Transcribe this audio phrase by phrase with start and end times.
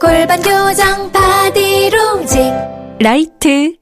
[0.00, 2.40] 골반 교정 바디로직
[3.00, 3.76] 라이트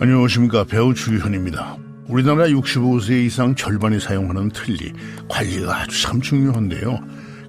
[0.00, 1.76] 안녕하십니까 배우 주현입니다.
[2.08, 4.92] 우리나라 65세 이상 절반이 사용하는 틀니
[5.28, 6.98] 관리가 아주 참 중요한데요.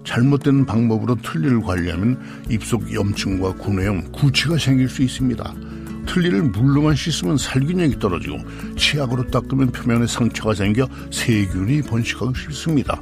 [0.04, 2.20] 잘못된 방법으로 틀니를 관리하면
[2.50, 5.54] 입속 염증과 구내염, 구취가 생길 수 있습니다.
[6.06, 8.38] 틀니를 물로만 씻으면 살균력이 떨어지고
[8.76, 13.00] 치약으로 닦으면 표면에 상처가 생겨 세균이 번식하기 쉽습니다.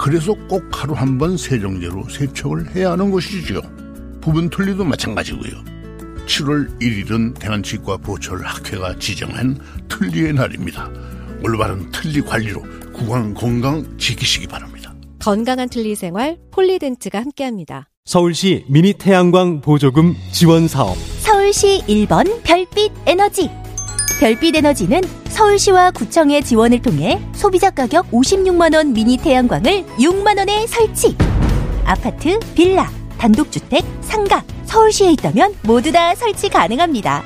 [0.00, 3.60] 그래서 꼭 하루 한 번 세정제로 세척을 해야 하는 것이죠.
[4.22, 5.62] 부분 틀니도 마찬가지고요.
[6.24, 9.58] 7월 1일은 대한치과 보철 학회가 지정한
[9.90, 10.88] 틀니의 날입니다.
[11.44, 12.62] 올바른 틀니 관리로
[12.94, 14.94] 구강 건강 지키시기 바랍니다.
[15.18, 17.90] 건강한 틀니 생활 폴리덴트가 함께합니다.
[18.06, 23.50] 서울시 미니 태양광 보조금 지원 사업 서울시 1번 별빛 에너지.
[24.20, 31.16] 별빛 에너지는 서울시와 구청의 지원을 통해 소비자 가격 56만원 미니 태양광을 6만원에 설치.
[31.86, 37.22] 아파트, 빌라, 단독주택, 상가, 서울시에 있다면 모두 다 설치 가능합니다.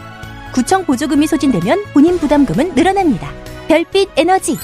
[0.55, 3.29] 구청 보조금이 소진되면 본인 부담금은 늘어납니다.
[3.67, 4.56] 별빛 에너지.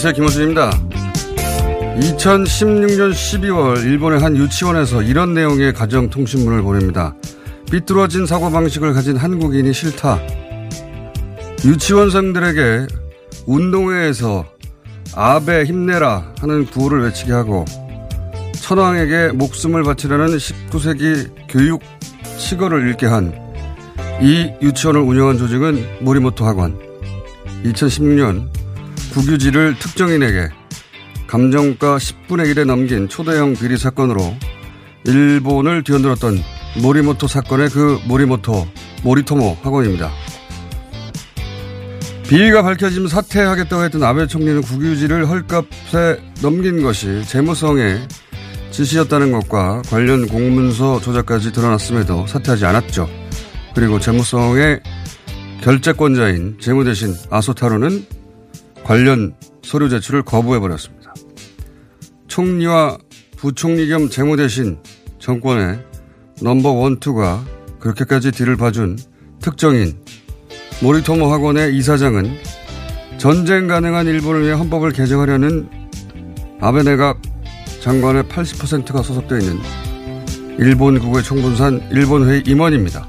[0.04, 0.14] 안녕하세요.
[0.14, 0.70] 김호준입니다.
[2.00, 7.14] 2016년 12월 일본의 한 유치원에서 이런 내용의 가정통신문을 보냅니다.
[7.70, 10.18] 삐뚤어진 사고방식을 가진 한국인이 싫다.
[11.64, 12.86] 유치원생들에게
[13.46, 14.44] 운동회에서
[15.14, 17.64] 아베 힘내라 하는 구호를 외치게 하고
[18.60, 21.80] 천황에게 목숨을 바치려는 19세기 교육
[22.38, 23.32] 시거를 읽게 한
[24.20, 26.76] 이 유치원을 운영한 조직은 모리모토 학원.
[27.64, 28.48] 2016년
[29.12, 30.48] 국유지를 특정인에게
[31.26, 34.34] 감정가 10분의 1에 넘긴 초대형 비리 사건으로
[35.04, 36.38] 일본을 뒤흔들었던
[36.82, 38.66] 모리모토 사건의 그 모리모토,
[39.02, 40.10] 모리토모 학원입니다.
[42.28, 48.08] 비위가 밝혀지면 사퇴하겠다고 했던 아베 총리는 국유지를 헐값에 넘긴 것이 재무성의
[48.70, 53.08] 지시였다는 것과 관련 공문서 조작까지 드러났음에도 사퇴하지 않았죠.
[53.74, 54.80] 그리고 재무성의
[55.62, 58.21] 결재권자인 재무대신 아소타로는
[58.84, 61.14] 관련 서류 제출을 거부해버렸습니다.
[62.28, 62.98] 총리와
[63.36, 64.78] 부총리 겸 재무대신
[65.18, 65.78] 정권의
[66.40, 67.44] 넘버 원투가
[67.78, 68.98] 그렇게까지 뒤를 봐준
[69.40, 69.96] 특정인
[70.82, 72.38] 모리토모 학원의 이사장은
[73.18, 75.68] 전쟁 가능한 일본을 위해 헌법을 개정하려는
[76.60, 77.20] 아베 내각
[77.82, 79.58] 장관의 80%가 소속되어 있는
[80.58, 83.06] 일본국의 총분산 일본회의 임원입니다.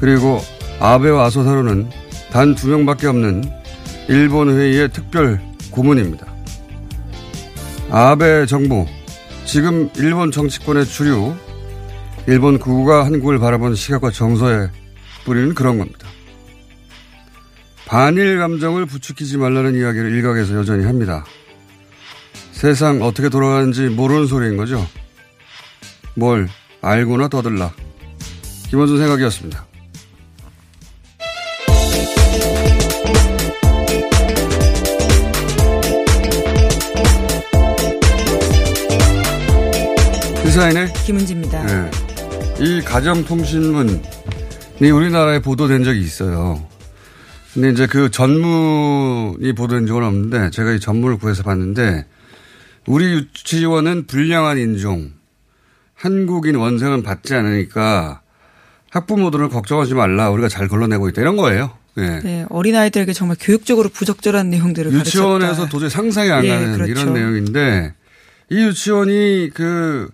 [0.00, 0.40] 그리고
[0.80, 1.90] 아베와 아소사로는
[2.30, 3.57] 단 두 명밖에 없는
[4.08, 6.26] 일본 회의의 특별 고문입니다.
[7.90, 8.86] 아베 정부,
[9.44, 11.34] 지금 일본 정치권의 주류,
[12.26, 14.68] 일본 구가 한국을 바라본 시각과 정서에
[15.24, 16.08] 뿌리는 그런 겁니다.
[17.86, 21.24] 반일 감정을 부추기지 말라는 이야기를 일각에서 여전히 합니다.
[22.52, 24.86] 세상 어떻게 돌아가는지 모르는 소리인 거죠.
[26.14, 26.48] 뭘
[26.82, 27.72] 알고나 떠들라.
[28.68, 29.67] 김원준 생각이었습니다.
[40.48, 41.66] 시사인의 김은지입니다.
[41.66, 41.90] 네.
[42.58, 44.00] 이 가정통신문이
[44.80, 46.66] 우리나라에 보도된 적이 있어요.
[47.52, 52.06] 근데 이제 그 전문이 보도된 적은 없는데 제가 이 전문을 구해서 봤는데
[52.86, 55.12] 우리 유치원은 불량한 인종,
[55.94, 58.22] 한국인 원생은 받지 않으니까
[58.90, 60.30] 학부모들은 걱정하지 말라.
[60.30, 61.20] 우리가 잘 걸러내고 있다.
[61.20, 61.72] 이런 거예요.
[61.98, 62.20] 예.
[62.24, 65.68] 네, 어린아이들에게 정말 교육적으로 부적절한 내용들을 유치원에서 가르쳤다.
[65.68, 66.90] 도저히 상상이 안 예, 가는 그렇죠.
[66.90, 67.92] 이런 내용인데
[68.50, 70.08] 이 유치원이 그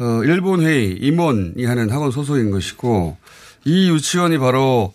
[0.00, 3.16] 어, 일본 회의 임원이 하는 학원 소속인 것이고
[3.64, 4.92] 이 유치원이 바로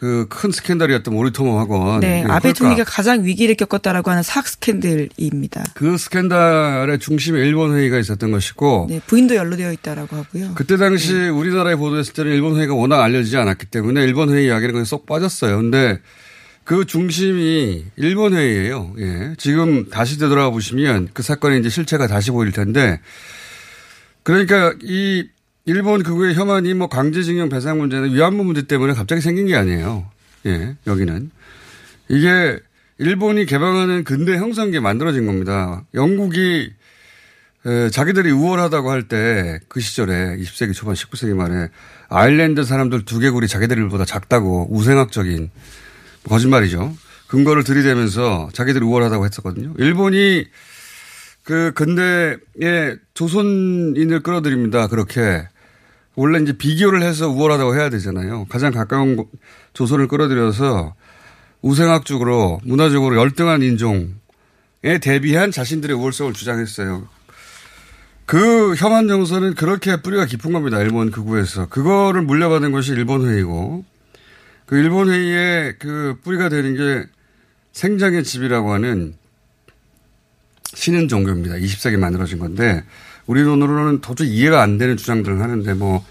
[0.00, 2.00] 그 큰 스캔들이었던 모리토모 학원.
[2.00, 5.62] 네, 예, 아베 그러니까 총리가 가장 위기를 겪었다라고 하는 사학 스캔들입니다.
[5.74, 10.52] 그 스캔들의 중심에 일본 회의가 있었던 것이고 네, 부인도 연루되어 있다라고 하고요.
[10.54, 14.84] 그때 당시 우리나라에 보도했을 때는 일본 회의가 워낙 알려지지 않았기 때문에 일본 회의 이야기는 그냥
[14.86, 15.58] 쏙 빠졌어요.
[15.58, 16.00] 근데
[16.64, 18.94] 그 중심이 일본 회의예요.
[18.98, 19.34] 예.
[19.36, 23.00] 지금 다시 되돌아가 보시면 그 사건의 이제 실체가 다시 보일 텐데
[24.22, 25.26] 그러니까 이
[25.66, 30.10] 일본 극우의 혐한이 뭐 강제징용 배상 문제는 위안부 문제 때문에 갑자기 생긴 게 아니에요.
[30.46, 31.30] 예, 여기는.
[32.08, 32.58] 이게
[32.98, 35.84] 일본이 개방하는 근대 형성기에 만들어진 겁니다.
[35.94, 36.70] 영국이
[37.66, 41.68] 에, 자기들이 우월하다고 할 때 그 시절에 20세기 초반 19세기 말에
[42.08, 45.50] 아일랜드 사람들 두개골이 자기들보다 작다고 우생학적인
[46.28, 46.96] 거짓말이죠.
[47.28, 49.74] 근거를 들이대면서 자기들이 우월하다고 했었거든요.
[49.78, 50.46] 일본이
[51.50, 54.86] 그 근대에 조선인을 끌어들입니다.
[54.86, 55.48] 그렇게
[56.14, 58.46] 원래 이제 비교를 해서 우월하다고 해야 되잖아요.
[58.48, 59.32] 가장 가까운 곳-
[59.72, 60.94] 조선을 끌어들여서
[61.60, 64.04] 우생학적으로 문화적으로 열등한 인종에
[65.02, 67.08] 대비한 자신들의 우월성을 주장했어요.
[68.26, 70.78] 그 혐한 정서는 그렇게 뿌리가 깊은 겁니다.
[70.78, 71.68] 일본 극우에서.
[71.68, 73.84] 그거를 물려받은 것이 일본 회의고
[74.66, 77.08] 그 일본 회의의 그 뿌리가 되는 게
[77.72, 79.14] 생장의 집이라고 하는
[80.74, 81.56] 신은 종교입니다.
[81.56, 82.84] 20세기 만들어진 건데
[83.26, 86.04] 우리 돈으로는 도저히 이해가 안 되는 주장들을 하는데 뭐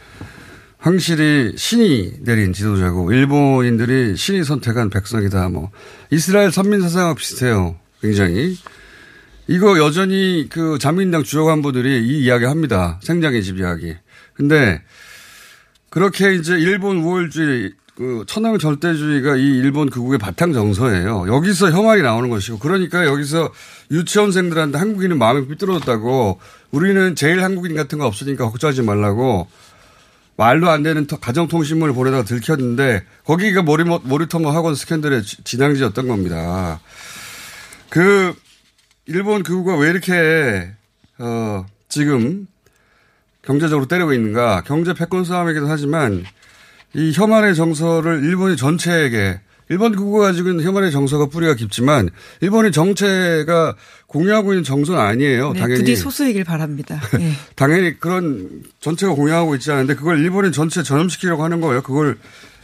[0.77, 5.50] 황실이 신이 내린 지도자고 일본인들이 신이 선택한 백성이다.
[5.50, 5.71] 뭐
[6.09, 7.77] 이스라엘 선민 사상과 비슷해요.
[8.01, 8.57] 굉장히
[9.47, 13.00] 이거 여전히 그 자민당 주요 간부들이 이 이야기 합니다.
[13.03, 13.95] 생장의 집 이야기.
[14.33, 14.81] 근데
[15.89, 21.25] 그렇게 이제 일본 우월주의 그 천황 절대주의가 이 일본 극우의 바탕 정서예요.
[21.28, 23.51] 여기서 혐한이 나오는 것이고 그러니까 여기서
[23.92, 26.40] 유치원생들한테 한국인은 마음이 삐뚤어졌다고
[26.72, 29.48] 우리는 제일 한국인 같은 거 없으니까 걱정하지 말라고
[30.38, 36.80] 말도 안 되는 터- 가정통신문을 보내다가 들켰는데 거기가 모리, 모리토모 학원 스캔들의 지- 진앙지였던 겁니다.
[37.90, 38.34] 그
[39.07, 40.72] 일본 극우가 왜 이렇게
[41.18, 42.48] 어 지금
[43.42, 46.24] 경제적으로 때리고 있는가 경제 패권 싸움이기도 하지만
[46.94, 49.39] 이 혐한의 정서를 일본이 전체에게
[49.69, 52.09] 일본 극우가 가지고 있는 혐한의 정서가 뿌리가 깊지만
[52.41, 53.75] 일본의 정체가
[54.07, 55.53] 공유하고 있는 정서는 아니에요.
[55.53, 57.00] 네, 당연히 부디 소수이길 바랍니다.
[57.19, 57.33] 예.
[57.56, 61.83] 당연히 그런 전체가 공유하고 있지 않은데 그걸 일본이 전체 전염시키려고 하는 거예요.
[61.83, 62.18] 그걸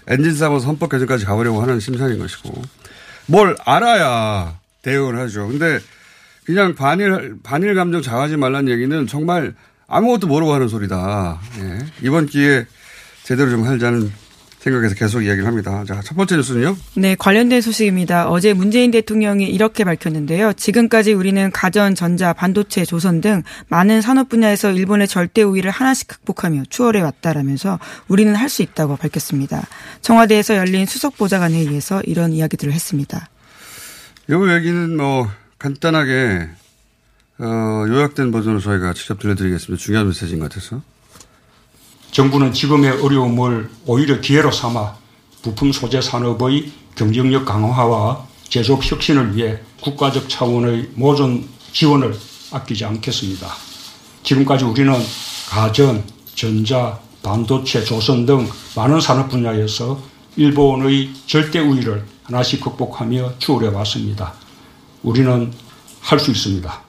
[0.08, 2.60] 엔진 삼아서 헌법 개정까지 가보려고 하는 심산인 것이고
[3.28, 5.48] 뭘 알아야 대응을 하죠.
[5.48, 5.80] 근데
[6.44, 9.54] 그냥 반일 반일 감정 자하지 말라는 얘기는 정말
[9.88, 11.40] 아무것도 모르고 하는 소리다.
[11.60, 11.86] 예.
[12.02, 12.66] 이번 기회에
[13.26, 14.12] 제대로 좀 하자는
[14.60, 15.84] 생각에서 계속 이야기를 합니다.
[15.88, 16.78] 자, 첫 번째 뉴스는요.
[16.96, 18.30] 네, 관련된 소식입니다.
[18.30, 20.54] 어제 문재인 대통령이 이렇게 밝혔는데요.
[20.54, 26.64] 지금까지 우리는 가전, 전자, 반도체, 조선 등 많은 산업 분야에서 일본의 절대 우위를 하나씩 극복하며
[26.70, 29.68] 추월해 왔다라면서 우리는 할 수 있다고 밝혔습니다.
[30.02, 33.28] 청와대에서 열린 수석 보좌관 회의에서 이런 이야기들을 했습니다.
[34.30, 35.28] 이 얘기는 뭐
[35.60, 36.48] 간단하게
[37.40, 39.84] 어, 요약된 버전으로 저희가 직접 들려드리겠습니다.
[39.84, 40.82] 중요한 메시지인 것 같아서.
[42.16, 44.96] 정부는 지금의 어려움을 오히려 기회로 삼아
[45.42, 52.18] 부품 소재 산업의 경쟁력 강화와 제조업 혁신을 위해 국가적 차원의 모든 지원을
[52.54, 53.54] 아끼지 않겠습니다.
[54.24, 54.94] 지금까지 우리는
[55.50, 60.00] 가전, 전자, 반도체, 조선 등 많은 산업 분야에서
[60.38, 64.32] 일본의 절대 우위를 하나씩 극복하며 추월해 왔습니다.
[65.04, 65.52] 우리는
[66.00, 66.85] 할 수 있습니다.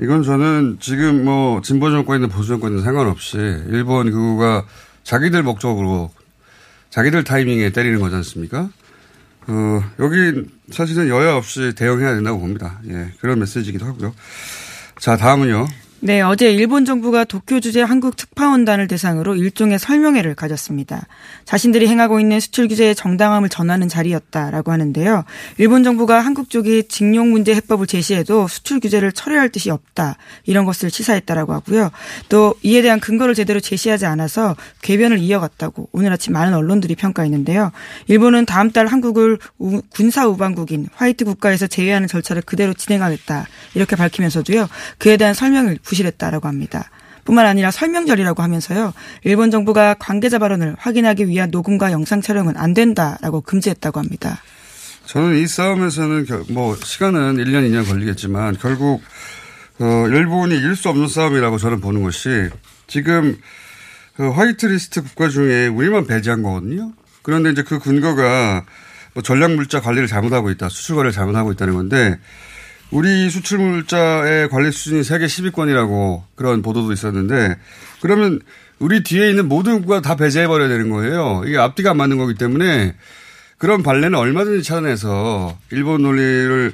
[0.00, 4.66] 이건 저는 지금 뭐 진보 정권이든 보수 정권이든 상관없이 일본 그거가
[5.04, 6.10] 자기들 목적으로
[6.90, 8.70] 자기들 타이밍에 때리는 거지 않습니까?
[9.46, 12.80] 어, 여기 사실은 여야 없이 대응해야 된다고 봅니다.
[12.88, 14.14] 예, 그런 메시지이기도 하고요.
[14.98, 15.66] 자, 다음은요.
[16.06, 21.06] 네, 어제 일본 정부가 도쿄 주재 한국 특파원단을 대상으로 일종의 설명회를 가졌습니다.
[21.46, 25.24] 자신들이 행하고 있는 수출 규제의 정당함을 전하는 자리였다라고 하는데요.
[25.56, 30.18] 일본 정부가 한국 쪽이 징용 문제 해법을 제시해도 수출 규제를 철회할 뜻이 없다.
[30.44, 31.90] 이런 것을 시사했다라고 하고요.
[32.28, 37.72] 또 이에 대한 근거를 제대로 제시하지 않아서 궤변을 이어갔다고 오늘 아침 많은 언론들이 평가했는데요.
[38.08, 43.46] 일본은 다음 달 한국을 우- 군사 우방국인 화이트 국가에서 제외하는 절차를 그대로 진행하겠다.
[43.74, 44.68] 이렇게 밝히면서도요.
[44.98, 46.90] 그에 대한 설명을 부실했다라고 합니다.
[47.24, 48.92] 뿐만 아니라 설명절이라고 하면서요.
[49.22, 54.38] 일본 정부가 관계자 발언을 확인하기 위한 녹음과 영상 촬영은 안 된다라고 금지했다고 합니다.
[55.06, 59.02] 저는 이 싸움에서는 결- 뭐 시간은 1년, 2년 걸리겠지만 결국
[59.80, 62.48] 어, 일본이 이길 수 없는 싸움이라고 저는 보는 것이
[62.86, 63.36] 지금
[64.16, 66.92] 그 화이트리스트 국가 중에 우리만 배제한 거거든요.
[67.22, 68.64] 그런데 이제 그 근거가
[69.14, 72.18] 뭐 전략물자 관리를 잘못하고 있다, 수출 관리를 잘못하고 있다는 건데
[72.94, 77.56] 우리 수출 물자의 관리 수준이 세계 10위권이라고 그런 보도도 있었는데
[78.00, 78.40] 그러면
[78.78, 81.42] 우리 뒤에 있는 모든 국가 다 배제해버려야 되는 거예요.
[81.46, 82.94] 이게 앞뒤가 안 맞는 거기 때문에
[83.58, 86.72] 그런 발레는 얼마든지 찾아내서 일본 논리를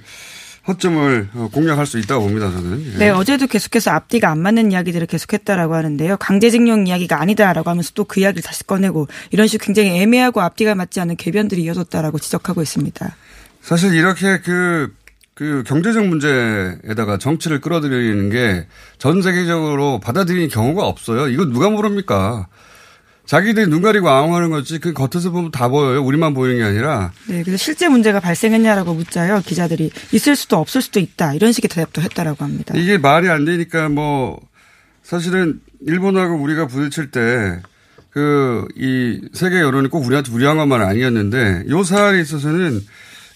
[0.68, 2.92] 허점을 어, 공략할 수 있다고 봅니다, 저는.
[2.94, 2.98] 예.
[2.98, 6.18] 네, 어제도 계속해서 앞뒤가 안 맞는 이야기들을 계속했다라고 하는데요.
[6.18, 11.00] 강제징용 이야기가 아니다라고 하면서 또 그 이야기를 다시 꺼내고 이런 식으로 굉장히 애매하고 앞뒤가 맞지
[11.00, 13.16] 않는 궤변들이 이어졌다라고 지적하고 있습니다.
[13.62, 14.92] 사실 이렇게 그,
[15.40, 18.66] 그 경제적 문제에다가 정치를 끌어들이는 게
[18.98, 21.28] 전 세계적으로 받아들이는 경우가 없어요.
[21.28, 22.48] 이거 누가 모릅니까?
[23.24, 26.02] 자기들이 눈 가리고 아웅하는 거지 그 겉에서 보면 다 보여요.
[26.04, 27.12] 우리만 보이는 게 아니라.
[27.26, 29.40] 네, 그래서 실제 문제가 발생했냐라고 묻자요.
[29.46, 31.32] 기자들이 있을 수도 없을 수도 있다.
[31.32, 32.74] 이런 식의 대답도 했다라고 합니다.
[32.76, 34.38] 이게 말이 안 되니까 뭐
[35.02, 37.62] 사실은 일본하고 우리가 부딪힐 때
[38.10, 42.80] 그 이 세계 여론이 꼭 우리한테 무리한 것만 아니었는데 요 사안에 있어서는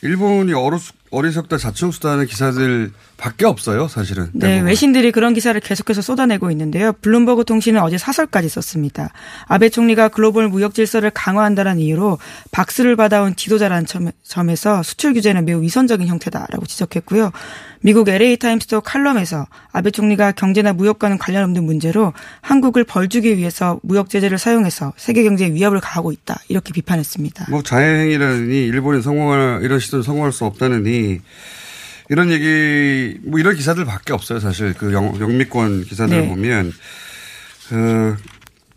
[0.03, 0.77] 일본이 어리,
[1.15, 4.29] 어리석다 자충수다하는 기사들 밖에 없어요, 사실은.
[4.33, 4.67] 네, 대부분.
[4.67, 6.93] 외신들이 그런 기사를 계속해서 쏟아내고 있는데요.
[7.01, 9.11] 블룸버그 통신은 어제 사설까지 썼습니다.
[9.47, 12.19] 아베 총리가 글로벌 무역 질서를 강화한다는 이유로
[12.51, 17.31] 박수를 받아온 지도자라는 점- 점에서 수출 규제는 매우 위선적인 형태다라고 지적했고요.
[17.81, 24.11] 미국 LA 타임스도 칼럼에서 아베 총리가 경제나 무역과는 관련 없는 문제로 한국을 벌주기 위해서 무역
[24.11, 27.47] 제재를 사용해서 세계 경제에 위협을 가하고 있다 이렇게 비판했습니다.
[27.51, 31.21] 뭐 자해행위라니 일본이 성공할 이런 시도는 성공할 수 없다느니
[32.11, 34.41] 이런 얘기 뭐 이런 기사들밖에 없어요.
[34.41, 36.29] 사실 그 영, 영미권 기사들을 네.
[36.29, 36.73] 보면.
[37.73, 38.17] 어,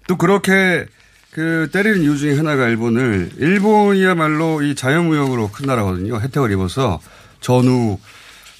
[0.08, 0.86] 또 그렇게
[1.32, 6.20] 그 때리는 이유 중에 하나가 일본을 일본이야말로 이 자유무역으로 큰 나라거든요.
[6.20, 7.00] 혜택을 입어서
[7.42, 8.00] 전후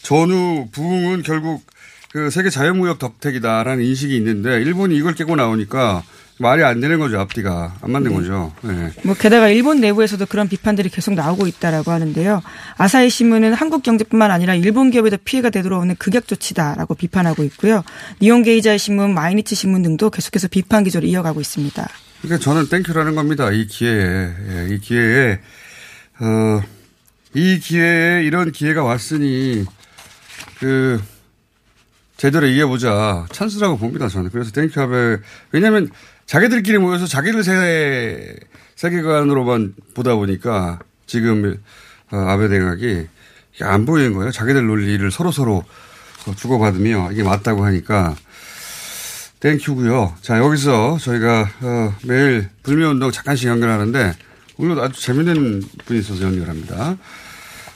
[0.04, 1.66] 전후 부흥은 결국
[2.12, 6.04] 그 세계 자유무역 덕택이다라는 인식이 있는데 일본이 이걸 깨고 나오니까
[6.40, 8.54] 말이 안 되는 거죠 앞뒤가 안 맞는 거죠.
[8.62, 8.92] 네.
[9.04, 12.42] 뭐 게다가 일본 내부에서도 그런 비판들이 계속 나오고 있다라고 하는데요.
[12.78, 17.84] 아사히 신문은 한국 경제뿐만 아니라 일본 기업에도 피해가 되도록 오는 극약 조치다라고 비판하고 있고요.
[18.22, 21.88] 니혼게이자이 신문, 마이니치 신문 등도 계속해서 비판 기조를 이어가고 있습니다.
[22.22, 23.52] 그러니까 저는 thank you라는 겁니다.
[23.52, 25.40] 이 기회에 예, 이 기회에
[26.20, 26.62] 어,
[27.34, 29.66] 이 기회에 이런 기회가 왔으니
[30.60, 31.02] 그
[32.18, 34.08] 제대로 이겨보자 찬스라고 봅니다.
[34.08, 35.18] 저는 그래서 thank you 합에
[35.52, 35.90] 왜냐하면
[36.26, 38.36] 자기들끼리 모여서 자기들 세
[38.76, 41.58] 세계관으로만 보다 보니까 지금
[42.12, 43.08] 어, 아베 내각이
[43.62, 44.32] 안 보이는 거예요.
[44.32, 45.64] 자기들 논리를 서로 서로
[46.36, 48.16] 주고받으며 이게 맞다고 하니까
[49.40, 50.16] 땡큐고요.
[50.22, 54.14] 자 여기서 저희가 어, 매일 불매운동 잠깐씩 연결하는데
[54.58, 56.98] 오늘 아주 재밌는 분이 있어서 연결합니다.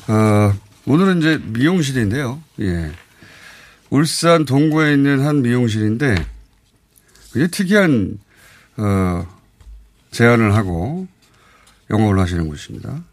[0.07, 0.53] 어,
[0.85, 2.41] 오늘은 이제 미용실인데요.
[2.61, 2.91] 예.
[3.91, 6.15] 울산 동구에 있는 한 미용실인데
[7.33, 8.17] 굉장히 특이한
[8.77, 9.27] 어,
[10.11, 11.07] 제안을 하고
[11.89, 13.03] 영업을 하시는 곳입니다.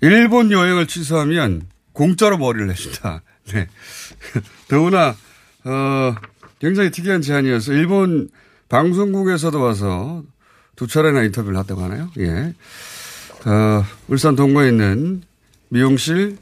[0.00, 3.22] 일본 여행을 취소하면 공짜로 머리를 내준다.
[3.54, 3.68] 네.
[4.66, 5.16] 더구나
[5.64, 6.14] 어,
[6.58, 8.28] 굉장히 특이한 제안이어서 일본
[8.68, 10.24] 방송국에서도 와서
[10.74, 12.10] 두 차례나 인터뷰를 했다고 하나요?
[12.18, 12.52] 예.
[13.48, 15.22] 어, 울산 동구에 있는
[15.68, 16.36] 미용실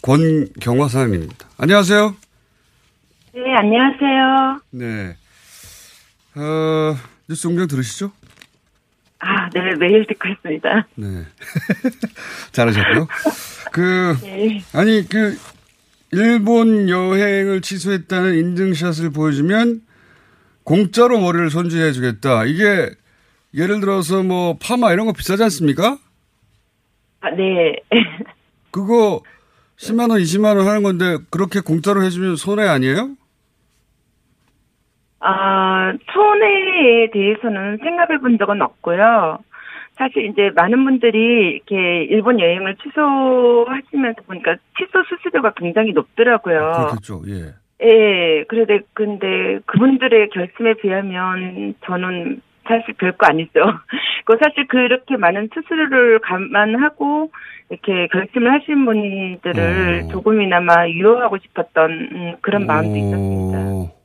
[0.00, 1.48] 권경화 사장님입니다.
[1.58, 2.25] 안녕하세요.
[3.36, 4.60] 네, 안녕하세요.
[4.70, 5.16] 네.
[6.36, 6.96] 어,
[7.28, 8.10] 뉴스 공장 들으시죠?
[9.18, 10.86] 아, 네, 매일 듣고 있습니다.
[10.94, 11.06] 네.
[12.52, 13.06] 잘하셨고요.
[13.72, 14.62] 그, 네.
[14.72, 15.36] 아니, 그,
[16.12, 19.82] 일본 여행을 취소했다는 인증샷을 보여주면
[20.64, 22.46] 공짜로 머리를 손질해 주겠다.
[22.46, 22.90] 이게
[23.52, 25.98] 예를 들어서 뭐 파마 이런 거 비싸지 않습니까?
[27.20, 27.76] 아, 네.
[28.70, 29.20] 그거
[29.76, 33.14] 10만 원, 20만 원 하는 건데 그렇게 공짜로 해주면 손해 아니에요?
[35.28, 39.38] 아, 손해에 대해서는 생각해 본 적은 없고요.
[39.96, 46.72] 사실 이제 많은 분들이 이렇게 일본 여행을 취소하시면서 보니까 취소 수수료가 굉장히 높더라고요.
[46.76, 47.22] 그렇겠죠.
[47.28, 47.54] 예.
[47.82, 53.60] 예, 그런데 근데 그분들의 결심에 비하면 저는 사실 별거 아니죠.
[54.26, 57.30] 그 사실 그렇게 많은 수수료를 감안하고
[57.70, 60.08] 이렇게 결심을 하신 분들을 어.
[60.08, 63.96] 조금이나마 유로하고 싶었던 음, 그런 마음도 있었습니다.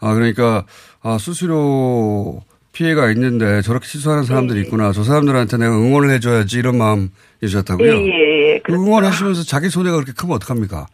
[0.00, 0.06] 오.
[0.06, 0.64] 아, 그러니까,
[1.02, 4.92] 아, 수수료 피해가 있는데 저렇게 취소하는 사람들이 있구나.
[4.92, 7.92] 저 사람들한테 내가 응원을 해줘야지 이런 마음이셨다고요?
[7.92, 8.60] 예, 예, 예.
[8.60, 10.86] 그 응원하시면서 자기 손해가 그렇게 크면 어떡합니까?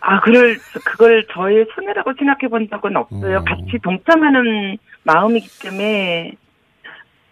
[0.00, 3.38] 아, 그걸, 그걸 저의 손해라고 생각해 본 적은 없어요.
[3.38, 3.44] 어.
[3.44, 6.32] 같이 동참하는 마음이기 때문에,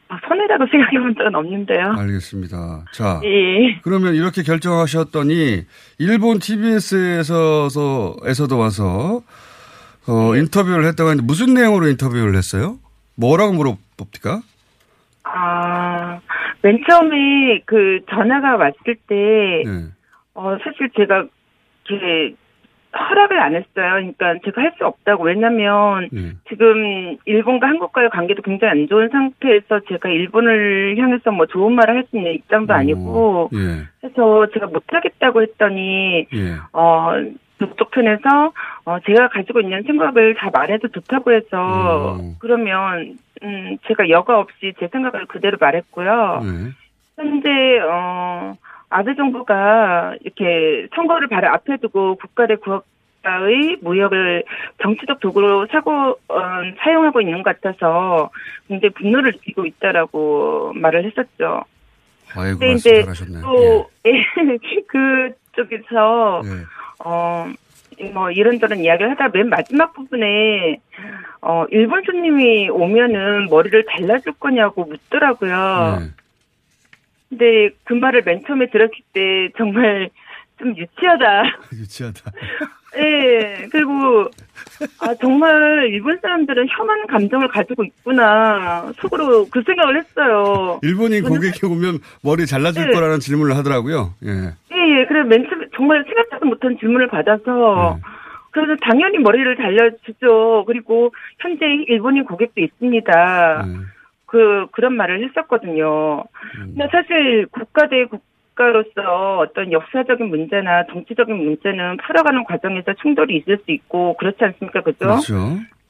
[0.09, 1.95] 아, 손해라고 생각해 본 적은 없는데요.
[1.99, 2.85] 알겠습니다.
[2.93, 3.21] 자.
[3.25, 3.81] 예.
[3.83, 5.65] 그러면 이렇게 결정하셨더니
[5.99, 9.23] 일본 TBS에서 에서도 와서
[10.09, 12.77] 어, 인터뷰를 했다고 하는데 무슨 내용으로 인터뷰를 했어요?
[13.17, 14.41] 뭐라고 물어봅니까?
[15.25, 16.21] 아,
[16.63, 19.87] 맨 처음에 그 전화가 왔을 때, 네.
[20.35, 21.25] 어, 사실 제가
[21.89, 22.35] 이렇게
[22.99, 23.67] 허락을 안 했어요.
[23.75, 25.25] 그러니까 제가 할 수 없다고.
[25.25, 26.33] 왜냐면 네.
[26.49, 32.05] 지금 일본과 한국과의 관계도 굉장히 안 좋은 상태에서 제가 일본을 향해서 뭐 좋은 말을 할
[32.11, 34.07] 수 있는 입장도 아니고 예.
[34.07, 36.55] 해서 제가 못하겠다고 했더니 예.
[36.73, 38.53] 어그 쪽 편에서
[38.85, 42.35] 어 제가 가지고 있는 생각을 다 말해도 좋다고 해서 음.
[42.39, 46.43] 그러면 음 제가 여과 없이 제 생각을 그대로 말했고요.
[46.45, 46.71] 네.
[47.17, 48.55] 현재 어
[48.91, 54.45] 아베 정부가 이렇게 선거를 바로 앞에 두고 국가 대 국가의 무역을
[54.83, 56.41] 정치적 도구로 사고 어,
[56.79, 58.31] 사용하고 있는 것 같아서
[58.69, 61.65] 굉장히 분노를 느끼고 있다라고 말을 했었죠.
[62.35, 63.41] 아이고, 근데 이제 잘하셨네.
[63.41, 63.91] 또
[65.53, 66.76] 그쪽에서 예.
[67.05, 67.09] 예.
[67.09, 67.47] 어,
[68.13, 70.81] 뭐, 이런저런 이야기를 하다 맨 마지막 부분에,
[71.41, 75.99] 어, 일본 손님이 오면은 머리를 잘라줄 거냐고 묻더라고요.
[76.01, 76.11] 네.
[77.29, 80.11] 근데 그 말을 맨 처음에 들었을 때 정말
[80.59, 81.43] 좀 유치하다.
[81.73, 82.33] 유치하다.
[82.99, 84.31] 예, 그리고,
[85.01, 88.91] 아, 정말 일본 사람들은 혐한 감정을 가지고 있구나.
[88.97, 90.81] 속으로 그 생각을 했어요.
[90.83, 92.93] 일본인 고객이 오면 머리 잘라줄 네.
[92.95, 94.15] 거라는 질문을 하더라고요.
[94.25, 94.31] 예.
[94.31, 95.07] 예, 예.
[95.07, 97.99] 그래, 맨 처음에 정말 생각지도 못한 질문을 받아서,
[98.51, 100.65] 그래서 당연히 머리를 잘려주죠.
[100.67, 103.63] 그리고 현재 일본인 고객도 있습니다.
[104.27, 106.25] 그, 그런 말을 했었거든요.
[106.75, 113.71] 근데 사실 국가 대 국가로서 어떤 역사적인 문제나 정치적인 문제는 풀어가는 과정에서 충돌이 있을 수
[113.73, 114.81] 있고, 그렇지 않습니까?
[114.81, 114.99] 그죠?
[115.07, 115.35] 그렇죠.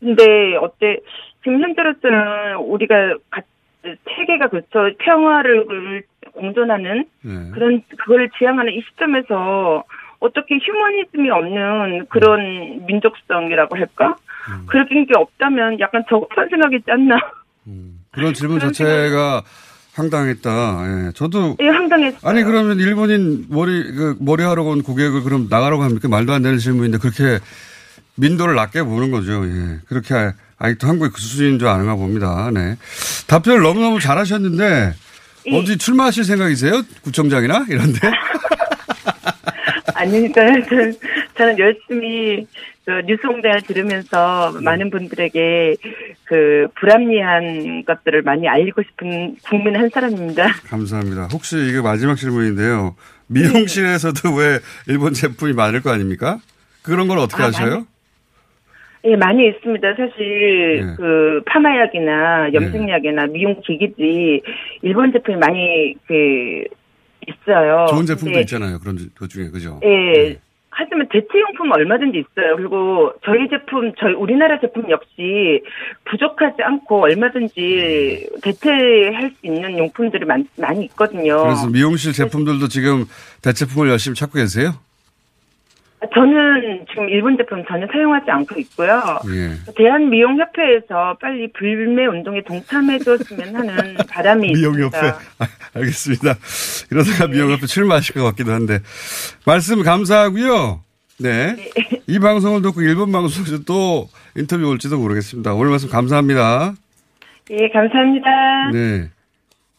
[0.01, 0.99] 근데 어때
[1.43, 3.43] 지금 현재로서는 우리가 가-
[4.17, 6.03] 세계가 그렇죠 평화를
[6.37, 7.51] 공존하는 네.
[7.53, 9.83] 그런 그걸 지향하는 이 시점에서
[10.21, 14.17] 어떻게 휴머니즘이 없는 그런 민족성이라고 할까
[14.67, 17.17] 그런 게 없다면 약간 저급한 생각이지 않나
[18.13, 19.43] 그런 질문 자체가
[19.95, 20.51] 황당했다.
[21.09, 21.13] 예.
[21.15, 22.31] 저도 예 황당했어요.
[22.31, 26.09] 아니 그러면 일본인 머리 그 머리 하러 온 고객을 그럼 나가라고 합니까?
[26.09, 27.39] 말도 안 되는 질문인데 그렇게
[28.17, 29.45] 민도를 낮게 보는 거죠.
[29.47, 29.79] 예.
[29.89, 32.51] 그렇게 아- 아직도 한국이 그 수준인 줄 아는가 봅니다.
[32.53, 32.77] 네.
[33.27, 34.93] 답변을 너무너무 잘하셨는데
[35.53, 36.83] 어디 출마하실 생각이세요?
[37.03, 37.99] 구청장이나 이런데?
[39.95, 40.95] 아니니까 저는,
[41.37, 42.47] 저는 열심히
[42.85, 45.77] 그 뉴스 공장을 들으면서 많은 분들에게
[46.25, 50.47] 그 불합리한 것들을 많이 알리고 싶은 국민 한 사람입니다.
[50.69, 51.29] 감사합니다.
[51.33, 52.95] 혹시 이게 마지막 질문인데요.
[53.29, 56.39] 미용실에서도 왜 일본 제품이 많을 거 아닙니까?
[56.83, 57.71] 그런 걸 어떻게 아, 아셔요?
[57.71, 57.87] 많이-
[59.07, 59.95] 예, 많이 있습니다.
[59.95, 60.95] 사실 네.
[60.97, 64.43] 그 파마약이나 염색약이나 미용 기기들이
[64.83, 66.65] 일본 제품이 많이 그
[67.27, 67.87] 있어요.
[67.89, 68.79] 좋은 제품도 근데 있잖아요.
[68.81, 69.81] 그런 그 중에 그죠?
[69.85, 70.39] 예.
[70.79, 72.57] 하지만 대체용품은 얼마든지 있어요.
[72.57, 75.63] 그리고 저희 제품, 저희 우리나라 제품 역시
[76.05, 81.45] 부족하지 않고 얼마든지 대체할 수 있는 용품들이 많, 많이 있거든요.
[81.45, 83.07] 그래서 미용실 제품들도 지금
[83.43, 84.75] 대체품을 열심히 찾고 계세요?
[86.15, 89.19] 저는 지금 일본 제품 전혀 사용하지 않고 있고요.
[89.29, 89.73] 예.
[89.77, 94.87] 대한미용협회에서 빨리 불매 운동에 동참해 줬으면 하는 바람이 미용협회.
[94.87, 95.19] 있습니다.
[95.39, 95.47] 아,
[95.79, 96.35] 알겠습니다.
[96.91, 98.79] 이러다가 미용협회 출마하실 것 같기도 한데.
[99.45, 100.81] 말씀 감사하고요.
[101.19, 101.57] 네.
[102.07, 105.55] 이 방송을 듣고 일본 방송에서 또 인터뷰 올지도 모르겠습니다.
[105.55, 106.75] 오늘 말씀 감사합니다.
[107.51, 108.71] 예, 감사합니다.
[108.73, 109.11] 네.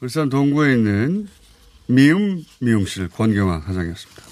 [0.01, 1.27] 울산 동구에 있는
[1.87, 4.23] 미음 미용실 권경환 사장이었습니다.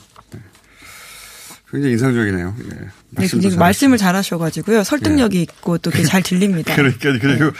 [1.66, 1.72] 네.
[1.72, 2.56] 굉장히 인상적이네요.
[2.58, 2.64] 예.
[2.64, 3.60] 네, 말씀도 굉장히 잘하시고.
[3.60, 6.74] 말씀을 잘하셔가지고 설득력이 있고 또 잘 들립니다.
[6.76, 7.52] 그러니까 그리고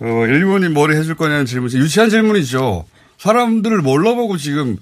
[0.00, 2.86] 어, 일본이 머리 해줄 거냐는 질문 유치한 질문이죠.
[3.18, 4.76] 사람들을 뭘로 보고 지금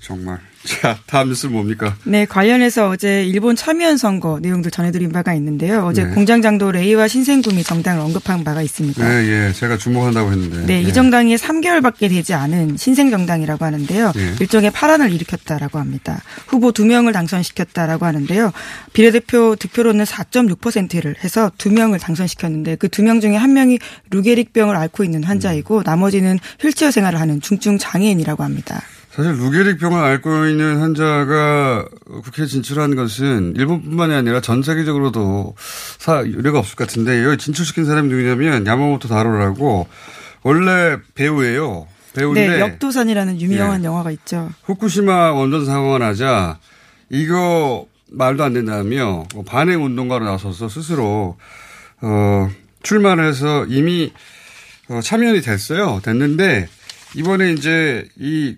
[0.00, 1.96] 정말 자 다음 뉴스 는 뭡니까?
[2.04, 5.86] 네, 관련해서 어제 일본 참여연 선거 내용들 전해드린 바가 있는데요.
[5.86, 6.14] 어제 네.
[6.14, 9.08] 공장장도 레이와 신생구미 정당을 언급한 바가 있습니다.
[9.08, 10.66] 네, 예, 제가 주목한다고 했는데.
[10.66, 10.82] 네, 예.
[10.82, 14.12] 이 정당이 3개월밖에 되지 않은 신생 정당이라고 하는데요.
[14.16, 14.34] 예.
[14.40, 16.20] 일종의 파란을 일으켰다라고 합니다.
[16.46, 18.52] 후보 두 명을 당선시켰다라고 하는데요.
[18.92, 23.78] 비례대표 득표로는 4.6%를 해서 두 명을 당선시켰는데 그두명 중에 한 명이
[24.10, 28.82] 루게릭병을 앓고 있는 환자이고 나머지는 휠체어 생활을 하는 중증 장애인이라고 합니다.
[29.10, 31.84] 사실 루게릭 병을 앓고 있는 환자가
[32.22, 35.56] 국회에 진출한 것은 일본뿐만이 아니라 전 세계적으로도
[35.98, 39.88] 사 유례가 없을 것 같은데 여기 진출시킨 사람이 누구냐면 야마모토 다로라고
[40.42, 41.88] 원래 배우예요.
[42.14, 43.86] 배우인데 네, 역도산이라는 유명한 예.
[43.86, 44.50] 영화가 있죠.
[44.64, 46.58] 후쿠시마 원전 사고가 나자
[47.08, 51.36] 이거 말도 안 된다며 뭐 반행 운동가로 나서서 스스로
[52.00, 52.50] 어
[52.82, 54.12] 출마를 해서 이미
[54.88, 56.00] 어, 참여이 됐어요.
[56.02, 56.68] 됐는데
[57.16, 58.56] 이번에 이제 이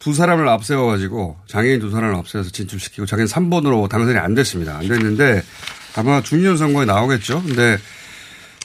[0.00, 4.78] 두 사람을 앞세워가지고 장애인 두 사람을 앞세워서 진출시키고 자기는 3번으로 당선이 안 됐습니다.
[4.78, 5.42] 안 됐는데
[5.94, 7.42] 아마 중년 선거에 나오겠죠.
[7.42, 7.78] 근데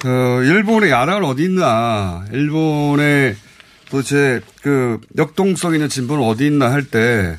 [0.06, 3.36] 어, 일본의 야당은 어디 있나, 일본의
[3.90, 7.38] 도대체 그 역동성 있는 진보는 어디 있나 할 때,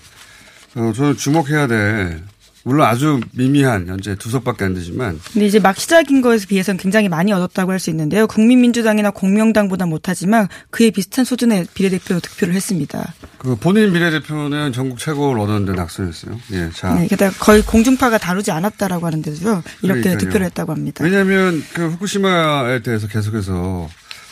[0.75, 2.23] 어, 저는 주목해야 될,
[2.67, 7.09] 물론 아주 미미한 현재 두 석밖에 안 되지만 근데 이제 막 시작인 거에 비해서는 굉장히
[7.09, 8.27] 많이 얻었다고 할 수 있는데요.
[8.27, 13.15] 국민민주당이나 공명당보다 못하지만 그에 비슷한 수준의 비례대표 득표를 했습니다.
[13.39, 16.41] 그 본인 비례대표는 전국 최고를 얻었는데 낙선했어요.
[16.55, 16.95] 예, 자.
[16.95, 19.63] 네, 게다가 거의 공중파가 다루지 않았다라고 하는데도요.
[19.83, 20.19] 이렇게 그러니까요.
[20.19, 21.05] 득표를 했다고 합니다.
[21.05, 23.89] 왜냐하면 그 후쿠시마에 대해서 계속해서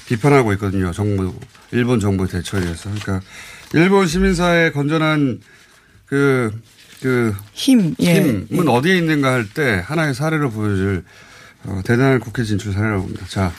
[0.07, 0.90] 비판하고 있거든요.
[0.90, 1.35] 정부
[1.70, 2.90] 일본 정부의 대처에 대해서.
[2.90, 3.20] 그러니까
[3.75, 5.38] 일본 시민사회의 건전한
[6.07, 6.51] 그,
[7.05, 8.14] 그 힘, 예.
[8.14, 11.05] 힘은 어디에 있는가 할 때 하나의 사례로 보여줄
[11.64, 13.27] 어, 대단한 국회 진출 사례라고 봅니다.
[13.29, 13.53] 자,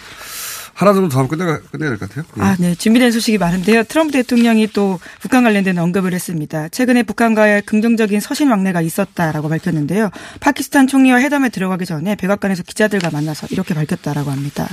[0.73, 2.25] 하나 정도 더 하면 끝내, 끝내야 될 것 같아요.
[2.37, 2.41] 예.
[2.41, 2.73] 아, 네.
[2.73, 3.83] 준비된 소식이 많은데요.
[3.83, 6.69] 트럼프 대통령이 또 북한 관련된 언급을 했습니다.
[6.69, 10.09] 최근에 북한과의 긍정적인 서신 왕래가 있었다라고 밝혔는데요.
[10.39, 14.67] 파키스탄 총리와 회담에 들어가기 전에 백악관에서 기자들과 만나서 이렇게 밝혔다라고 합니다.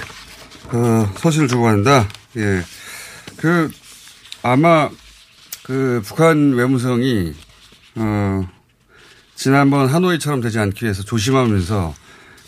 [0.72, 2.08] 어, 서신을 주고받는다.
[2.38, 2.62] 예.
[3.36, 3.70] 그,
[4.42, 4.88] 아마,
[5.62, 7.34] 그, 북한 외무성이,
[7.96, 8.48] 어,
[9.42, 11.92] 지난번 하노이처럼 되지 않기 위해서 조심하면서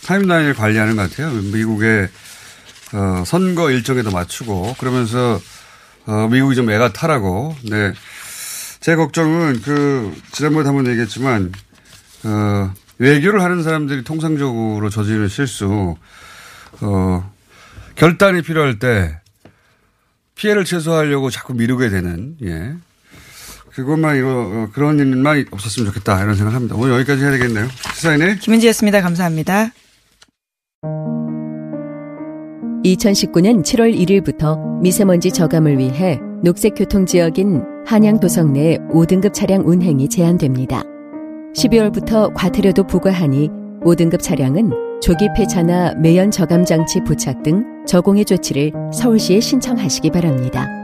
[0.05, 1.33] 타임라인을 관리하는 것 같아요.
[1.33, 2.09] 미국의,
[2.93, 5.41] 어, 선거 일정에도 맞추고, 그러면서,
[6.07, 7.57] 어, 미국이 좀 애가 타라고.
[7.69, 7.93] 네.
[8.79, 11.51] 제 걱정은 그, 지난번에 한번 얘기했지만,
[12.23, 15.97] 어, 외교를 하는 사람들이 통상적으로 저지르는 실수,
[16.81, 17.33] 어,
[17.97, 19.21] 결단이 필요할 때
[20.37, 22.77] 피해를 최소화하려고 자꾸 미루게 되는, 예.
[23.75, 26.23] 그것만 이거, 어, 그런 일만 없었으면 좋겠다.
[26.23, 26.77] 이런 생각을 합니다.
[26.79, 27.67] 오늘 여기까지 해야 되겠네요.
[27.95, 29.01] 시사인의 김은지였습니다.
[29.03, 29.71] 감사합니다.
[32.85, 40.09] 2019년 7월 1일부터 미세먼지 저감을 위해 녹색 교통 지역인 한양 도성 내 5등급 차량 운행이
[40.09, 40.83] 제한됩니다.
[41.57, 43.49] 12월부터 과태료도 부과하니
[43.83, 50.84] 5등급 차량은 조기 폐차나 매연 저감 장치 부착 등 저공해 조치를 서울시에 신청하시기 바랍니다.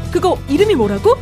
[0.11, 1.15] 그거 이름이 뭐라고?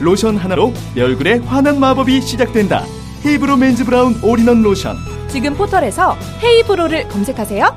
[0.00, 2.84] 로션 하나로 내 얼굴에 환한 마법이 시작된다
[3.24, 4.96] 헤이브로 맨즈 브라운 올인원 로션
[5.28, 7.76] 지금 포털에서 헤이브로를 검색하세요.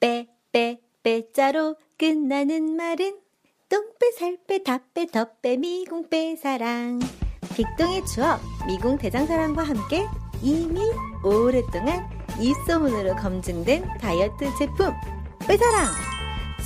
[0.00, 3.18] 빼, 빼, 빼자로 끝나는 말은
[3.68, 7.00] 똥빼, 살빼, 다빼, 덧빼, 미궁빼, 사랑.
[7.54, 10.06] 빅동의 추억, 미궁 대장사랑과 함께
[10.42, 10.80] 이미
[11.24, 12.08] 오랫동안
[12.40, 14.92] 입소문으로 검증된 다이어트 제품,
[15.46, 16.15] 빼사랑!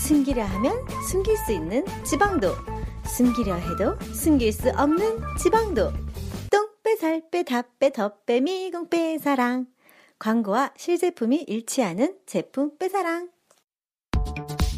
[0.00, 2.52] 숨기려 하면 숨길 수 있는 지방도,
[3.06, 5.92] 숨기려 해도 숨길 수 없는 지방도.
[6.50, 9.66] 똥빼, 살빼, 다빼, 덧빼, 미궁빼, 사랑.
[10.18, 13.28] 광고와 실제품이 일치하는 제품 빼사랑.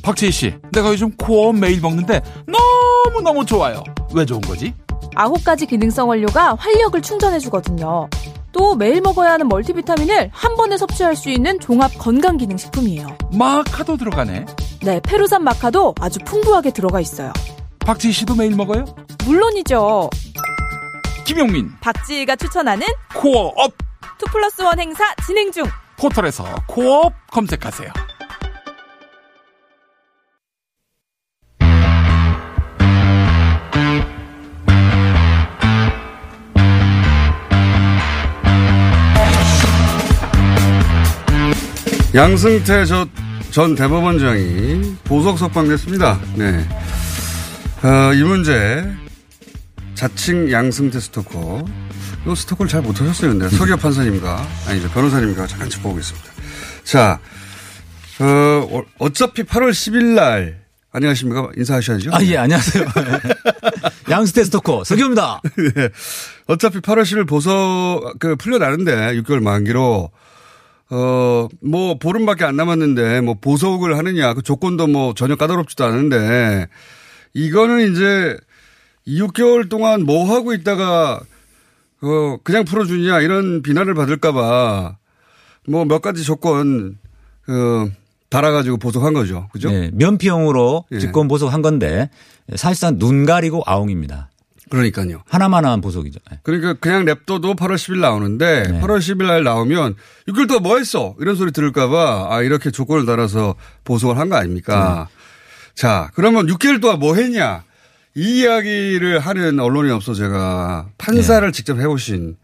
[0.02, 3.82] 박재희 씨, 내가 요즘 코어 매일 먹는데 너무너무 좋아요.
[4.14, 4.74] 왜 좋은 거지?
[5.14, 8.08] 아홉 가지 기능성 원료가 활력을 충전해주거든요.
[8.52, 13.06] 또 매일 먹어야 하는 멀티비타민을 한 번에 섭취할 수 있는 종합 건강기능식품이에요.
[13.32, 14.46] 마카도 들어가네.
[14.82, 17.32] 네, 페루산 마카도 아주 풍부하게 들어가 있어요.
[17.80, 18.84] 박재희 씨도 매일 먹어요?
[19.24, 20.10] 물론이죠.
[21.24, 23.72] 김용민, 박지희가 추천하는 코어업!
[24.18, 25.64] two plus one 행사 진행 중.
[25.96, 27.90] 포털에서 코어업 검색하세요.
[42.14, 43.06] 양승태 저,
[43.50, 46.20] 전 대법원장이 보석 석방됐습니다.
[46.34, 46.68] 네.
[47.82, 48.86] 어, 이 문제
[49.94, 51.64] 자칭 양승태 스토커
[52.26, 53.30] 이 스토커를 잘 못하셨어요.
[53.30, 56.28] 근데 서기업 판사님과 아니죠 변호사님과 잠깐 짚어보겠습니다.
[56.84, 57.18] 자,
[58.20, 62.10] 어, 어차피 8월 10일 날 안녕하십니까 인사하셔야죠.
[62.12, 62.84] 아, 예, 안녕하세요.
[64.10, 65.40] 양스테 스토커 서기호입니다.
[65.74, 65.88] 네.
[66.46, 70.10] 어차피 8월 10일 보석 그 풀려나는데 6개월 만기로
[70.94, 76.66] 어, 뭐, 보름밖에 안 남았는데, 뭐, 보석을 하느냐, 그 조건도 뭐, 전혀 까다롭지도 않은데,
[77.32, 78.36] 이거는 이제,
[79.08, 81.18] 6개월 동안 뭐 하고 있다가,
[82.02, 84.98] 어, 그냥 풀어주냐, 이런 비난을 받을까봐,
[85.66, 86.98] 뭐, 몇 가지 조건,
[87.48, 87.88] 어,
[88.28, 89.48] 달아가지고 보석한 거죠.
[89.50, 89.70] 그죠?
[89.70, 90.98] 네, 면피용으로 예.
[90.98, 92.10] 직권 보석한 건데,
[92.54, 94.28] 사실상 눈 가리고 아웅입니다.
[94.72, 95.22] 그러니까요.
[95.28, 96.18] 하나만한 보석이죠.
[96.30, 96.38] 네.
[96.42, 98.80] 그러니까 그냥 냅둬도 8월 10일 나오는데 네.
[98.80, 99.94] 8월 10일 날 나오면
[100.28, 101.14] 6개월 동안 뭐 했어?
[101.20, 103.54] 이런 소리 들을까봐 아, 이렇게 조건을 달아서
[103.84, 105.08] 보석을 한 거 아닙니까?
[105.08, 105.22] 네.
[105.74, 107.64] 자, 그러면 6개월 동안 뭐 했냐?
[108.14, 111.52] 이 이야기를 하는 언론이 없어 제가 판사를 네.
[111.52, 112.36] 직접 해오신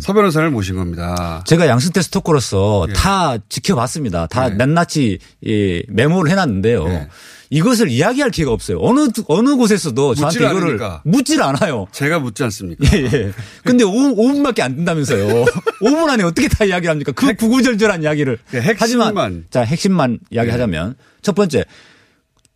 [0.00, 1.42] 서 변호사를 모신 겁니다.
[1.46, 2.92] 제가 양승태 스토커로서 예.
[2.92, 4.26] 다 지켜봤습니다.
[4.26, 4.56] 다 네.
[4.56, 7.06] 낱낱이 예, 메모를 해놨는데요.
[7.50, 8.78] 이것을 이야기할 기회가 없어요.
[8.80, 11.02] 어느 어느 곳에서도 저한테 이거를 않으니까.
[11.04, 11.88] 묻질 않아요.
[11.90, 12.88] 제가 묻지 않습니까?
[12.96, 13.32] 예, 예.
[13.64, 15.44] 근데 5, 5분밖에 안 된다면서요.
[15.82, 17.10] 5분 안에 어떻게 다 이야기를 합니까?
[17.12, 18.38] 그 구구절절한 이야기를.
[18.52, 19.06] 네, 핵심만.
[19.08, 21.64] 하지만 자, 핵심만 이야기하자면 첫 번째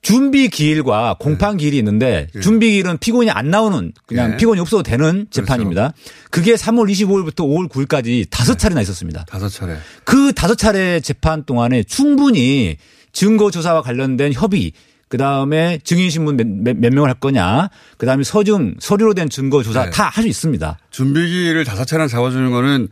[0.01, 4.37] 준비 기일과 공판 기일이 있는데 준비 기일은 피고인이 안 나오는 그냥 예.
[4.37, 5.93] 피고인이 없어도 되는 재판입니다.
[6.31, 9.25] 그게 3월 25일부터 5월 9일까지 다섯 차례나 있었습니다.
[9.27, 9.77] 다섯 차례.
[10.05, 12.77] 그 다섯 차례 재판 동안에 충분히
[13.15, 14.73] 증거 조사와 관련된 협의
[15.09, 19.31] 그 다음에 증인 신문 몇, 몇, 몇 명을 할 거냐, 그 다음에 서증, 서류로 된
[19.31, 19.91] 증거 조사 네.
[19.91, 20.79] 다할 수 있습니다.
[20.91, 22.89] 준비기를 다섯 차례나 잡아주는 거는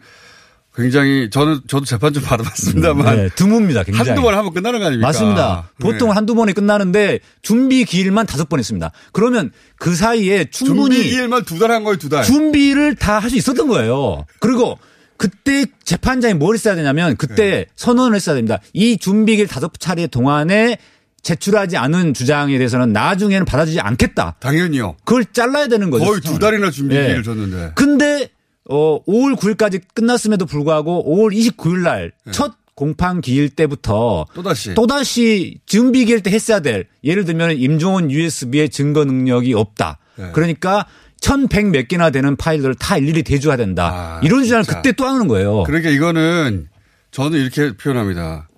[0.74, 4.08] 굉장히 저는 저도 재판 좀 받아봤습니다만 네, 드뭅니다, 굉장히.
[4.10, 5.08] 한두 번 하면 끝나는 거 아닙니까?
[5.08, 5.70] 맞습니다.
[5.80, 6.14] 보통은 네.
[6.14, 8.90] 한두 번에 끝나는데 준비 기일만 다섯 번 했습니다.
[9.12, 12.24] 그러면 그 사이에 충분히 준비 기일만 두 달 한 거예요, 두 달.
[12.24, 14.24] 준비를 다 할 수 있었던 거예요.
[14.40, 14.78] 그리고
[15.16, 17.66] 그때 재판장이 뭘 했어야 되냐면 그때 네.
[17.76, 18.60] 선언을 했어야 됩니다.
[18.72, 20.78] 이 준비기일 다섯 차례 동안에
[21.22, 24.36] 제출하지 않은 주장에 대해서는 나중에는 받아주지 않겠다.
[24.40, 24.96] 당연히요.
[25.04, 26.04] 그걸 잘라야 되는 거죠.
[26.04, 27.22] 거의 두 달이나 준비기일을 예.
[27.22, 27.72] 줬는데.
[27.74, 28.28] 근데
[28.68, 34.34] 어 5월 9일까지 끝났음에도 불구하고 5월 29일 날첫 공판 기일 때부터 네.
[34.34, 34.74] 또다시.
[34.74, 39.98] 또다시 준비 기일 때 했어야 될 예를 들면 임종원 USB의 증거 능력이 없다.
[40.16, 40.30] 네.
[40.32, 40.86] 그러니까
[41.22, 44.20] 1100몇 개나 되는 파일들을 다 일일이 대조해야 된다.
[44.22, 44.74] 이런 주장을 아.
[44.74, 45.62] 그때 또 하는 거예요.
[45.62, 46.68] 그러니까 이거는
[47.12, 48.48] 저는 이렇게 표현합니다.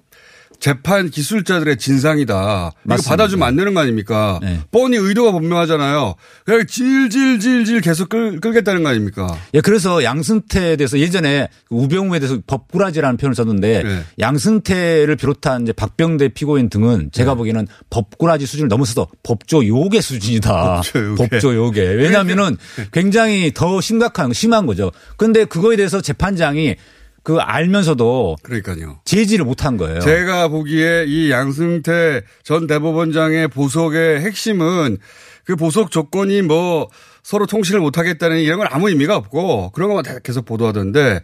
[0.64, 2.33] 재판 기술자들의 진상이다.
[2.33, 2.96] 이거 맞습니다.
[2.96, 3.11] 네.
[3.11, 4.40] 받아주면 안 되는 거 아닙니까?
[4.70, 6.14] 뻔히 의도가 분명하잖아요.
[6.46, 9.27] 그냥 질질질질 계속 끌, 끌겠다는 거 아닙니까?
[9.53, 14.05] 예, 그래서 양승태에 대해서 예전에 우병우에 대해서 법꾸라지라는 표현을 썼는데 네.
[14.18, 17.37] 양승태를 비롯한 이제 박병대 피고인 등은 제가 네.
[17.37, 20.77] 보기에는 법꾸라지 수준을 넘어서서 법조 요괴 수준이다.
[20.77, 21.29] 법조 요괴.
[21.29, 21.83] 법조 요괴.
[21.83, 22.57] 왜냐하면은
[22.90, 24.92] 굉장히 더 심각한 심한 거죠.
[25.18, 26.77] 근데 그거에 대해서 재판장이
[27.25, 29.01] 그 알면서도 그러니까요.
[29.07, 29.99] 제지를 못한 거예요.
[30.01, 34.99] 제가 보기에 이 양승태 전 대법원장의 보석의 핵심은
[35.45, 36.91] 그 보석 조건이 뭐
[37.23, 41.23] 서로 통신을 못 하겠다는 이런 건 아무 의미가 없고 그런 것만 다 계속 보도하던데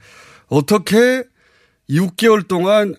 [0.49, 1.23] 어떻게
[1.91, 2.95] 6개월 동안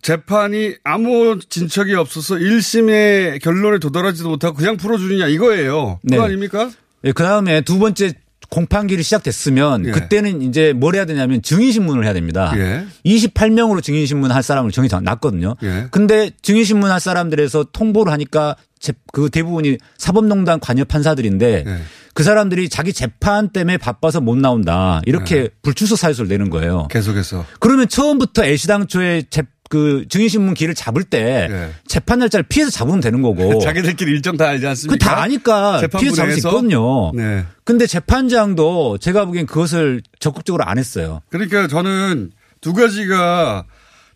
[0.00, 6.00] 재판이 아무 진척이 없어서 1심의 결론에 도달하지도 못하고 그냥 풀어주느냐 이거예요.
[6.02, 6.16] 네.
[6.16, 6.70] 그거 아닙니까?
[7.04, 8.14] 예, 그 다음에 두 번째
[8.50, 9.90] 공판기일이 시작됐으면 예.
[9.90, 12.52] 그때는 이제 뭘 해야 되냐면 증인신문을 해야 됩니다.
[12.56, 12.86] 예.
[13.04, 15.54] 28명으로 증인신문 할 사람을 정이 났거든요.
[15.62, 15.88] 예.
[15.90, 21.78] 근데 증인신문 할 사람들에서 통보를 하니까 제- 그 대부분이 사법농단 관여 판사들인데 예.
[22.14, 25.00] 그 사람들이 자기 재판 때문에 바빠서 못 나온다.
[25.06, 25.48] 이렇게 예.
[25.62, 26.88] 불출석 사유서를 내는 거예요.
[26.90, 27.44] 계속해서.
[27.60, 31.70] 그러면 처음부터 애시당초에 재- 그 증인신문 기일을 잡을 때 예.
[31.86, 33.58] 재판 날짜를 피해서 잡으면 되는 거고.
[33.60, 34.94] 자기들끼리 일정 다 알지 않습니까?
[34.94, 36.38] 그 다 아니까 피해서 잡을 수?
[36.38, 37.12] 있거든요.
[37.14, 37.44] 네.
[37.64, 41.20] 근데 재판장도 제가 보기엔 그것을 적극적으로 안 했어요.
[41.30, 43.64] 그러니까 저는 두 가지가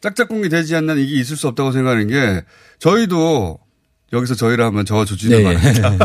[0.01, 2.43] 짝짝꿍이 되지 않는 이게 있을 수 없다고 생각하는 게
[2.79, 3.59] 저희도
[4.13, 5.43] 여기서 저희라 하면 저와 조진우 네.
[5.45, 5.97] 말입니다.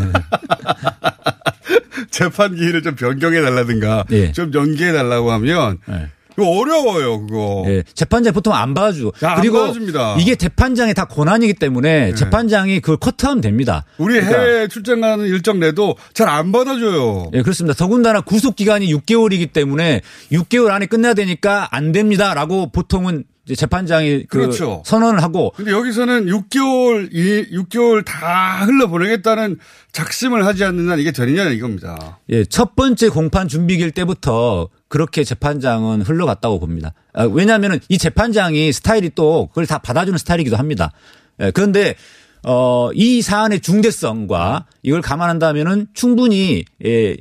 [2.11, 4.31] 재판 기일을 좀 변경해 달라든가 네.
[4.31, 5.99] 좀 연기해 달라고 하면 이거
[6.43, 7.63] 어려워요 그거.
[7.67, 10.17] 예, 재판장이 보통 안 봐주고 야, 안 그리고 봐줍니다.
[10.19, 13.85] 이게 재판장의 다 권한이기 때문에 재판장이 그걸 커트하면 됩니다.
[13.97, 17.29] 우리 그러니까 해외 출장 가는 일정 내도 잘 안 받아줘요.
[17.33, 17.75] 예, 그렇습니다.
[17.77, 23.23] 더군다나 구속 기간이 6개월이기 때문에 6개월 안에 끝내야 되니까 안 됩니다라고 보통은
[23.55, 24.81] 재판장이 그 그렇죠.
[24.85, 29.59] 선언을 하고 근데 여기서는 6개월 이 6개월 다 흘러 보내겠다는
[29.91, 32.19] 작심을 하지 않는 한 이게 되느냐 이겁니다.
[32.31, 36.93] 예, 첫 번째 공판 준비기일 때부터 그렇게 재판장은 흘러갔다고 봅니다.
[37.11, 40.93] 아, 왜냐하면 이 재판장이 스타일이 또 그걸 다 받아주는 스타일이기도 합니다.
[41.41, 41.95] 예, 그런데
[42.43, 47.17] 어, 이 사안의 중대성과 이걸 감안한다면은 충분히 예,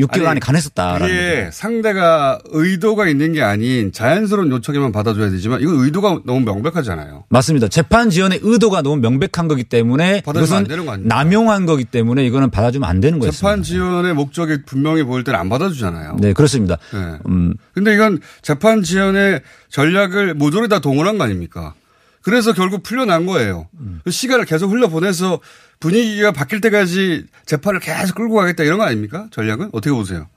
[0.00, 1.12] 6개월 안에 가냈었다라는 거죠.
[1.12, 7.24] 이게 상대가 의도가 있는 게 아닌 자연스러운 요청에만 받아줘야 되지만 이거 의도가 너무 명백하잖아요.
[7.28, 7.68] 맞습니다.
[7.68, 11.14] 재판 지연의 의도가 너무 명백한 거기 때문에 받아주면 안 이것은 되는 거 아닙니까?
[11.14, 13.38] 남용한 거기 때문에 이거는 받아주면 안 되는 거였습니다.
[13.40, 16.16] 재판 지연의 목적이 분명히 보일 때는 안 받아주잖아요.
[16.20, 16.78] 네, 그렇습니다.
[16.92, 17.18] 네.
[17.28, 21.74] 음, 근데 이건 재판 지연의 전략을 모조리 다 동원한 거 아닙니까?
[22.22, 23.68] 그래서 결국 풀려난 거예요.
[23.78, 24.00] 음.
[24.04, 25.40] 그 시간을 계속 흘려보내서
[25.78, 29.28] 분위기가 바뀔 때까지 재판을 계속 끌고 가겠다 이런 거 아닙니까?
[29.30, 29.70] 전략은?
[29.72, 30.28] 어떻게 보세요?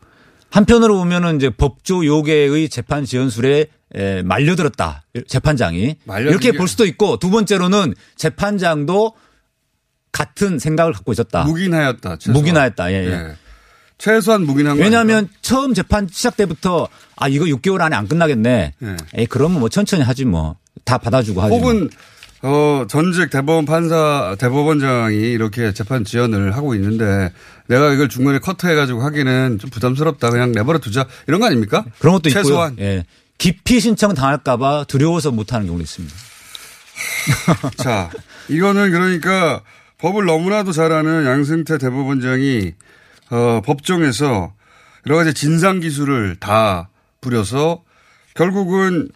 [0.49, 5.03] 한편으로 보면은 이제 법조 요괴의 재판 지연술에 에, 말려들었다.
[5.27, 5.97] 재판장이.
[6.07, 9.13] 말려들게- 이렇게 볼 수도 있고 두 번째로는 재판장도
[10.11, 11.43] 같은 생각을 갖고 있었다.
[11.43, 12.17] 묵인하였다.
[12.17, 12.39] 최소한.
[12.41, 12.91] 묵인하였다.
[12.91, 13.09] 예, 예.
[13.09, 13.35] 네.
[13.97, 18.73] 최소한 묵인한 거 왜냐하면 처음 재판 시작 때부터 아 이거 6개월 안에 안 끝나겠네.
[18.77, 18.95] 네.
[19.15, 21.41] 에이 그러면 뭐 천천히 하지 뭐 다 받아주고.
[21.41, 21.49] 뭐.
[21.49, 21.89] 혹은
[22.41, 27.31] 어 전직 대법원 판사 대법원장이 이렇게 재판 지연을 하고 있는데
[27.67, 31.85] 내가 이걸 중간에 커트해가지고 하기는 좀 부담스럽다 그냥 내버려 두자 이런 거 아닙니까?
[31.99, 32.85] 그런 것도 최소한 있고요.
[32.85, 33.05] 예.
[33.37, 36.15] 기피 신청 당할까봐 두려워서 못하는 경우도 있습니다.
[37.77, 38.09] 자,
[38.49, 39.61] 이거는 그러니까
[39.97, 42.73] 법을 너무나도 잘 아는 양승태 대법원장이
[43.31, 44.53] 어, 법정에서
[45.07, 46.89] 여러 가지 진상 기술을 다
[47.21, 47.83] 부려서
[48.35, 49.09] 결국은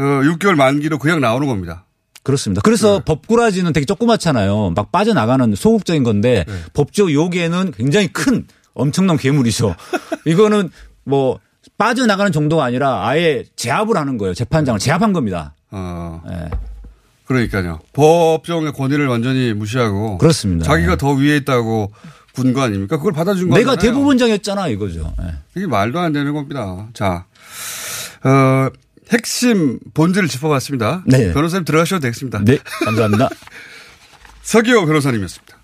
[0.00, 1.84] 어, 6개월 만기로 그냥 나오는 겁니다.
[2.22, 2.60] 그렇습니다.
[2.62, 3.04] 그래서 네.
[3.04, 4.72] 법꾸라지는 되게 조그맣잖아요.
[4.76, 6.54] 막 빠져나가는 소극적인 건데 네.
[6.74, 9.74] 법조 요괴는 굉장히 큰 엄청난 괴물이죠.
[10.26, 10.70] 이거는
[11.04, 11.38] 뭐
[11.78, 14.34] 빠져나가는 정도가 아니라 아예 제압을 하는 거예요.
[14.34, 15.54] 재판장을 제압한 겁니다.
[15.70, 16.22] 어.
[16.30, 16.50] 예.
[17.24, 17.78] 그러니까요.
[17.92, 20.64] 법정의 권위를 완전히 무시하고 그렇습니다.
[20.64, 21.92] 자기가 더 위에 있다고
[22.32, 22.96] 군 거 아닙니까?
[22.96, 25.12] 그걸 받아준 거 내가 대법원장이었잖아 이거죠.
[25.22, 25.34] 예.
[25.56, 26.86] 이게 말도 안 되는 겁니다.
[26.92, 27.24] 자,
[28.24, 28.68] 어,
[29.10, 31.02] 핵심 본질을 짚어봤습니다.
[31.06, 31.32] 네.
[31.32, 32.42] 변호사님 들어가셔도 되겠습니다.
[32.44, 33.28] 네, 감사합니다.
[34.42, 35.59] 서기호 변호사님이었습니다.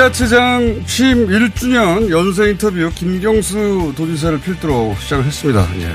[0.00, 5.66] 지자체장 취임 1주년 연세 인터뷰 김경수 도지사를 필두로 시작을 했습니다.
[5.78, 5.86] 예.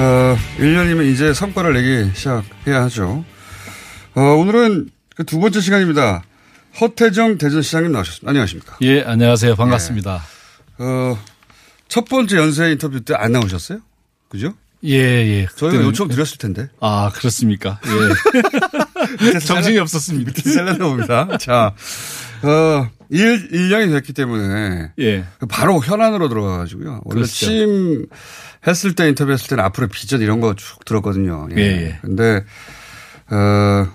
[0.00, 3.22] 어, 1년이면 이제 성과를 내기 시작해야 하죠.
[4.14, 6.22] 어, 오늘은 그 두 번째 시간입니다.
[6.80, 8.30] 허태정 대전시장님 나오셨습니다.
[8.30, 8.78] 안녕하십니까.
[8.80, 9.56] 예, 안녕하세요.
[9.56, 10.22] 반갑습니다.
[10.78, 11.18] 어,
[11.88, 13.80] 첫 번째 연세 인터뷰 때 안 나오셨어요?
[14.30, 14.54] 그죠?
[14.84, 15.46] 예, 예.
[15.54, 16.70] 저희가 요청 드렸을 텐데.
[16.80, 17.78] 아, 그렇습니까?
[17.84, 19.38] 예.
[19.40, 20.30] 정신이 없었습니다.
[20.34, 21.36] 밑에서 잘랐나 봅니다.
[21.38, 21.74] 자,
[22.46, 24.92] 어, 1, 1년이 됐기 때문에.
[24.98, 25.24] 예.
[25.48, 27.00] 바로 현안으로 들어가가지고요.
[27.04, 27.32] 원래 그렇죠.
[27.32, 28.06] 취임
[28.66, 31.48] 했을 때 인터뷰했을 때는 앞으로 비전 이런 거 쭉 들었거든요.
[31.56, 31.98] 예, 예.
[32.02, 32.44] 근데,
[33.30, 33.86] 어,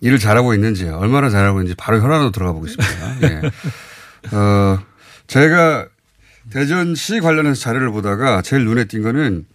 [0.00, 3.16] 일을 잘하고 있는지, 얼마나 잘하고 있는지 바로 현안으로 들어가 보겠습니다.
[3.22, 3.40] 예.
[4.36, 4.78] 어,
[5.26, 5.86] 제가
[6.50, 9.46] 대전시 관련해서 자료를 보다가 제일 눈에 띈 거는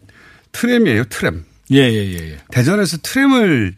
[0.51, 1.43] 트램이에요, 트램.
[1.71, 2.31] 예, 예, 예.
[2.31, 2.37] 예.
[2.51, 3.75] 대전에서 트램을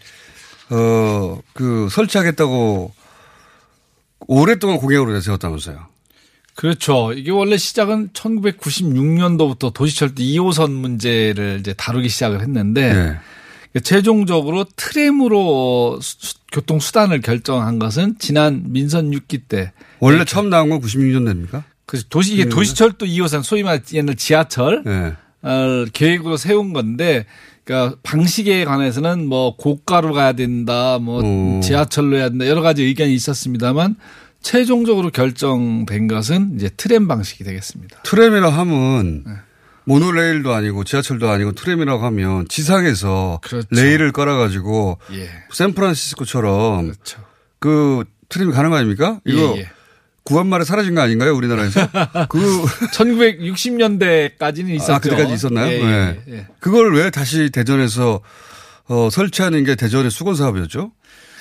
[0.69, 2.93] 어, 그 설치하겠다고
[4.21, 5.85] 오랫동안 공약으로 내세웠다면서요.
[6.55, 7.13] 그렇죠.
[7.13, 12.93] 이게 원래 시작은 1996년도부터 도시철도 2호선 문제를 이제 다루기 시작을 했는데
[13.73, 13.79] 네.
[13.81, 20.81] 최종적으로 트램으로 수- 교통 수단을 결정한 것은 지난 민선 6기 때 원래 처음 나온 건
[20.81, 21.63] 96년대입니까?
[21.85, 22.49] 그 도시 이게 음.
[22.49, 25.13] 도시철도 2호선 소위 말 옛날 지하철 네.
[25.43, 27.25] 어, 계획으로 세운 건데
[27.67, 31.59] 그러니까 방식에 관해서는 뭐 고가로 가야 된다, 뭐 오.
[31.59, 33.97] 지하철로 해야 된다 여러 가지 의견이 있었습니다만
[34.41, 38.03] 최종적으로 결정된 것은 이제 트램 방식이 되겠습니다.
[38.03, 39.33] 트램이라 하면 네.
[39.83, 43.67] 모노레일도 아니고 지하철도 아니고 트램이라고 하면 지상에서 그렇죠.
[43.71, 45.29] 레일을 깔아가지고 예.
[45.51, 46.93] 샌프란시스코처럼
[47.59, 49.19] 그 트램이 가는 거 아닙니까?
[49.25, 49.69] 이거 예, 예.
[50.27, 51.33] 구한 말에 사라진 거 아닌가요?
[51.35, 51.87] 우리나라에서?
[52.27, 54.93] 그 1960년대까지는 있었죠.
[54.93, 55.71] 아, 그때까지 있었나요?
[55.71, 56.19] 예, 네.
[56.27, 56.47] 예, 예.
[56.59, 58.19] 그걸 왜 다시 대전에서
[58.89, 60.91] 어, 설치하는 게 대전의 수건 사업이었죠?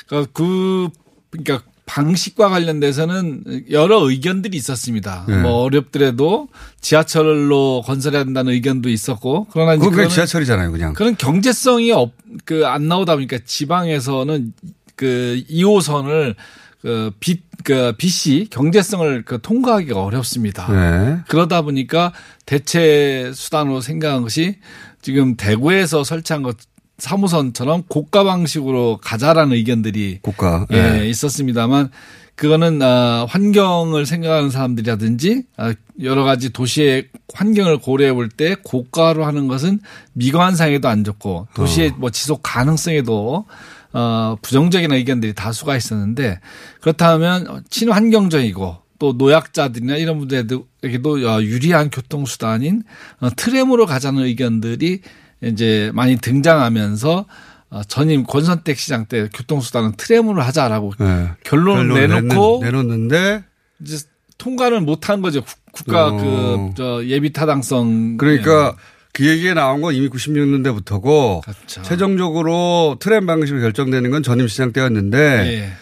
[0.06, 0.88] 그러니까 그
[1.30, 5.24] 그러니까 방식과 관련돼서는 여러 의견들이 있었습니다.
[5.28, 5.36] 네.
[5.38, 6.48] 뭐 어렵더라도
[6.80, 10.92] 지하철로 건설해야 된다는 의견도 있었고 그러나 이제 그건 지하철이잖아요, 그냥.
[10.94, 12.12] 그런 경제성이 없,
[12.44, 14.52] 그 안 나오다 보니까 지방에서는
[14.96, 16.34] 그 2호선을
[16.82, 20.70] 그 빚, 그 빚이 경제성을 그 통과하기가 어렵습니다.
[20.70, 21.18] 네.
[21.28, 22.12] 그러다 보니까
[22.44, 24.56] 대체 수단으로 생각한 것이
[25.02, 26.56] 지금 대구에서 설치한 것
[26.98, 30.66] 3호선처럼 고가 방식으로 가자라는 의견들이 고가.
[30.72, 31.08] 예, 네.
[31.08, 31.90] 있었습니다만
[32.36, 39.46] 그거는 아, 환경을 생각하는 사람들이라든지 아, 여러 가지 도시의 환경을 고려해 볼 때 고가로 하는
[39.48, 39.80] 것은
[40.12, 43.46] 미관상에도 안 좋고 도시의 뭐 지속 가능성에도
[43.92, 46.40] 어, 부정적인 의견들이 다수가 있었는데
[46.80, 52.82] 그렇다면 친환경적이고 또 노약자들이나 이런 분들에게도 어, 유리한 교통수단인
[53.20, 55.00] 어, 트램으로 가자는 의견들이
[55.42, 57.26] 이제 많이 등장하면서
[57.68, 61.30] 어, 전임 권선택 시장 때 교통수단은 트램으로 하자라고 네.
[61.44, 63.44] 결론을 내놓고 내놓, 는데
[63.80, 63.98] 이제
[64.38, 65.42] 통과를 못한 거죠.
[65.42, 66.70] 국- 국가 어.
[66.70, 68.74] 그저 예비 타당성 그러니까
[69.16, 71.80] 그 얘기가 나온 건 이미 96년대부터고 그렇죠.
[71.80, 75.72] 최종적으로 트램 방식으로 결정되는 건 전임 시장 때였는데 예.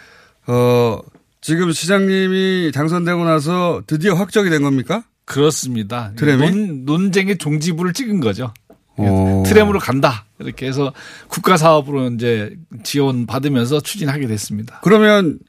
[0.47, 1.01] 어
[1.41, 5.03] 지금 시장님이 당선되고 나서 드디어 확정이 된 겁니까?
[5.25, 6.13] 그렇습니다.
[6.15, 6.49] 트램이?
[6.49, 8.55] 논, 논쟁의 종지부를 찍은 거죠.
[8.97, 9.43] 어.
[9.45, 10.27] 트램으로 간다.
[10.39, 10.93] 이렇게 해서
[11.27, 12.55] 국가 사업으로 이제
[12.85, 14.79] 지원 받으면서 추진하게 됐습니다.
[14.85, 15.41] 그러면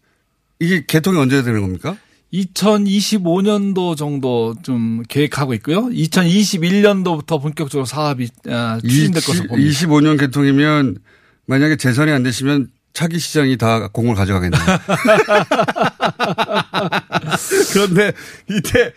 [0.59, 1.97] 이게 개통이 언제 되는 겁니까?
[2.33, 5.85] 2025년도 정도 좀 계획하고 있고요.
[5.87, 9.71] 2021년도부터 본격적으로 사업이 아, 추진될 것으로 봅니다.
[9.71, 10.97] 25년 개통이면
[11.45, 14.61] 만약에 재선이 안 되시면 차기 시장이 다 공을 가져가겠네요.
[17.73, 18.13] 그런데
[18.49, 18.93] 이때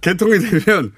[0.00, 0.92] 개통이 되면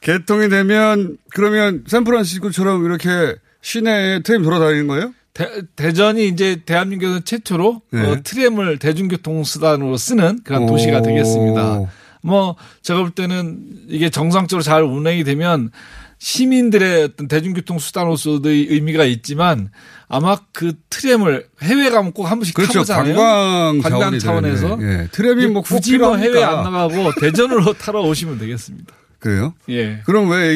[0.00, 5.14] 개통이 되면 그러면 샌프란시스코처럼 이렇게 시내에 트램 돌아다니는 거예요?
[5.34, 8.00] 대, 전이 이제 대한민국에서 최초로 네.
[8.06, 10.66] 어, 트램을 대중교통 수단으로 쓰는 그런 오.
[10.66, 11.80] 도시가 되겠습니다.
[12.22, 13.58] 뭐 제가 볼 때는
[13.88, 15.70] 이게 정상적으로 잘 운행이 되면
[16.18, 19.70] 시민들의 어떤 대중교통 수단으로서의 의미가 있지만
[20.08, 22.84] 아마 그 트램을 해외 가면 꼭 한 번씩 그렇죠.
[22.84, 23.16] 타보잖아요.
[23.16, 24.78] 관광 관광 차원에서.
[24.82, 25.08] 예.
[25.10, 26.16] 트램이 뭐 굳이 뭐?
[26.16, 28.94] 해외 안 나가고 대전으로 타러 오시면 되겠습니다.
[29.18, 29.54] 그래요?
[29.70, 30.02] 예.
[30.04, 30.54] 그럼 왜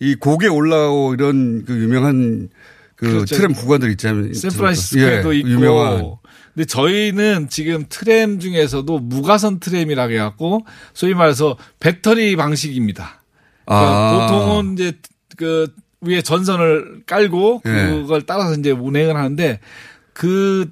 [0.00, 2.48] 이이 고개 올라오 이런 그 유명한
[2.98, 3.36] 그 그렇죠.
[3.36, 4.34] 트램 구간들 있잖아요.
[4.34, 5.48] 샌프란시스코에도 예, 있고.
[5.48, 6.12] 유명한.
[6.54, 13.22] 근데 저희는 지금 트램 중에서도 무가선 트램이라고 해갖고 소위 말해서 배터리 방식입니다.
[13.64, 14.26] 그러니까 아.
[14.26, 14.98] 보통은 이제
[15.36, 15.68] 그
[16.00, 17.70] 위에 전선을 깔고 예.
[17.70, 19.60] 그걸 따라서 이제 운행을 하는데
[20.12, 20.68] 그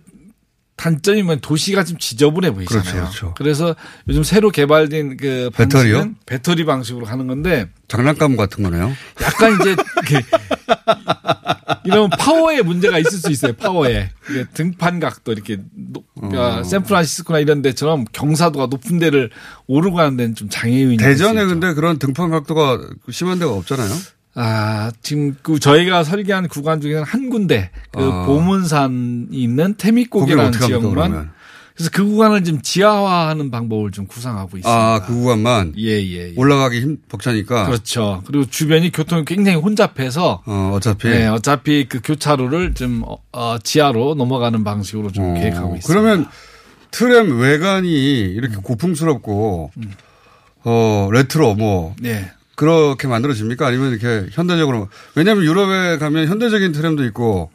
[0.77, 2.83] 단점이 면 도시가 좀 지저분해 보이잖아요.
[2.85, 3.35] 그렇죠, 그렇죠.
[3.37, 3.74] 그래서
[4.09, 6.11] 요즘 새로 개발된 그 배터리요?
[6.27, 8.93] 배터리 방식으로 가는 건데 장난감 같은 거네요.
[9.22, 10.27] 약간 이제 이렇게
[11.85, 13.53] 이런 파워에 문제가 있을 수 있어요.
[13.55, 14.11] 파워에
[14.55, 16.64] 등판 각도 이렇게 높- 그러니까 어.
[16.64, 19.31] 샌프란시스코나 이런 데처럼 경사도가 높은 데를
[19.66, 23.89] 오르고 가는 데는 좀 장애요인이 대전에 근데 그런 등판 각도가 심한 데가 없잖아요.
[24.39, 28.26] 아, 지금 그 저희가 설계한 구간 중에는 한 군데 그 아.
[28.26, 29.74] 보문산이 있는
[30.53, 31.30] 합니까, 지역만 그러면?
[31.74, 34.70] 그래서 그 구간을 좀 지하화하는 방법을 좀 구상하고 있습니다.
[34.70, 36.30] 아, 그 구간만 예, 예.
[36.30, 36.32] 예.
[36.37, 37.66] 올라가기 힘 벅차니까.
[37.66, 38.22] 그렇죠.
[38.26, 41.09] 그리고 주변이 교통이 굉장히 혼잡해서 어, 어차피.
[41.09, 45.87] 네, 어차피 그 교차로를 좀 어, 어, 지하로 넘어가는 방식으로 좀 계획하고 있습니다.
[45.87, 46.26] 그러면
[46.91, 49.70] 트램 외관이 이렇게 고풍스럽고
[50.64, 52.30] 어 레트로 뭐 네.
[52.57, 53.67] 그렇게 만들어집니까?
[53.67, 57.51] 아니면 이렇게 현대적으로 왜냐하면 유럽에 가면 현대적인 트램도 있고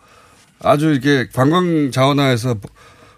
[0.63, 2.55] 아주 이렇게 관광 자원화해서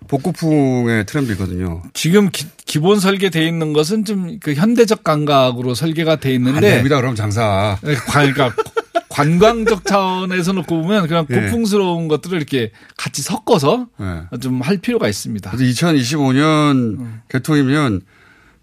[0.08, 1.82] 복고풍의 트램도 있거든요.
[1.94, 6.98] 지금 기, 본 설계돼 있는 것은 좀 그 현대적 감각으로 설계가 돼안 있는데 됩니다.
[6.98, 7.78] 그럼 장사.
[7.84, 8.62] 네, 관- 그러니까
[9.10, 11.36] 관광적 차원에서 놓고 보면 그냥 예.
[11.36, 14.22] 고풍스러운 것들을 이렇게 같이 섞어서 네.
[14.42, 15.52] 좀할 필요가 있습니다.
[15.52, 18.02] 그래서 2025년 개통이면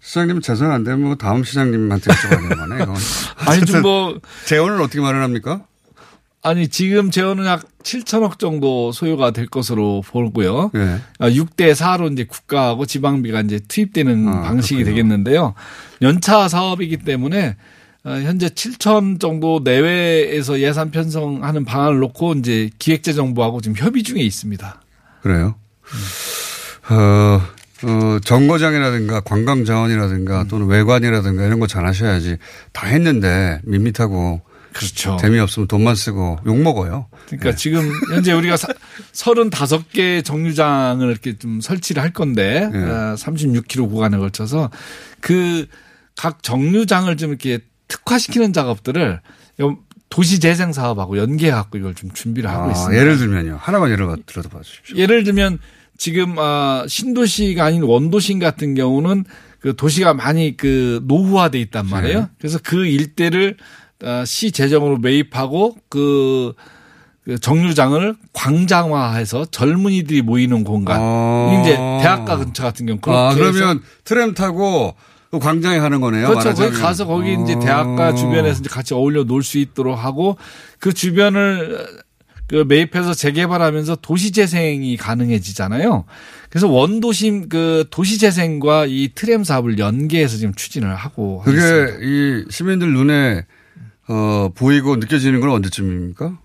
[0.01, 2.85] 시장님 재선 안 되면 뭐 다음 시장님한테 여쭤봐야 되는 거네.
[3.47, 5.61] 아니 좀 뭐 재원을 어떻게 마련합니까?
[6.43, 10.71] 아니 지금 재원은 약 7천억 정도 소요가 될 것으로 보고요.
[10.73, 10.99] 예.
[11.19, 14.95] 6대 4로 이제 국가하고 지방비가 이제 투입되는 아, 방식이 그렇군요.
[14.95, 15.53] 되겠는데요.
[16.01, 17.57] 연차 사업이기 때문에
[18.03, 24.81] 어, 현재 7천 정도 내외에서 예산 편성하는 방안을 놓고 이제 기획재정부하고 지금 협의 중에 있습니다.
[25.21, 25.53] 그래요?
[26.89, 27.41] 어,
[27.83, 32.37] 어, 정거장이라든가 관광 자원이라든가 또는 외관이라든가 이런 거 잘 하셔야지
[32.73, 34.41] 다 했는데 밋밋하고
[34.73, 35.17] 그렇죠.
[35.19, 37.07] 재미없으면 돈만 쓰고 욕 먹어요.
[37.27, 38.67] 그러니까 지금 현재 우리가 사,
[39.13, 42.79] 35개 정류장을 이렇게 좀 설치를 할 건데 네.
[42.79, 44.69] 어, 36km 구간에 걸쳐서
[45.19, 45.65] 그
[46.17, 49.21] 각 정류장을 좀 이렇게 특화시키는 작업들을
[49.61, 49.77] 요
[50.09, 53.01] 도시 재생 사업하고 연계해 갖고 이걸 좀 준비를 하고 아, 있습니다.
[53.01, 53.57] 예를 들면요.
[53.59, 54.97] 하나만 예를 들어도 봐 주십시오.
[54.97, 55.57] 예를 들면
[56.01, 59.23] 지금 아 신도시가 아닌 원도심 같은 경우는
[59.59, 62.19] 그 도시가 많이 그 노후화돼 있단 말이에요.
[62.21, 62.27] 네.
[62.39, 63.55] 그래서 그 일대를
[64.03, 66.53] 아, 시 재정으로 매입하고 그,
[67.23, 70.97] 그 정류장을 광장화해서 젊은이들이 모이는 공간.
[70.99, 71.59] 아.
[71.61, 74.95] 이제 대학가 근처 같은 경우 그렇게 아, 그러면 트램 타고
[75.29, 76.29] 그 광장에 가는 거네요.
[76.29, 76.49] 그렇죠.
[76.49, 76.81] 거기 말하자면.
[76.81, 77.59] 가서 거기 이제 아.
[77.59, 80.35] 대학가 주변에서 이제 같이 어울려 놀 수 있도록 하고
[80.79, 81.85] 그 주변을
[82.51, 86.03] 그 매입해서 재개발하면서 도시 재생이 가능해지잖아요.
[86.49, 91.99] 그래서 원도심 그 도시 재생과 이 트램 사업을 연계해서 지금 추진을 하고 그게 있습니다.
[92.01, 93.45] 이 시민들 눈에
[94.09, 96.37] 어, 보이고 느껴지는 건 언제쯤입니까?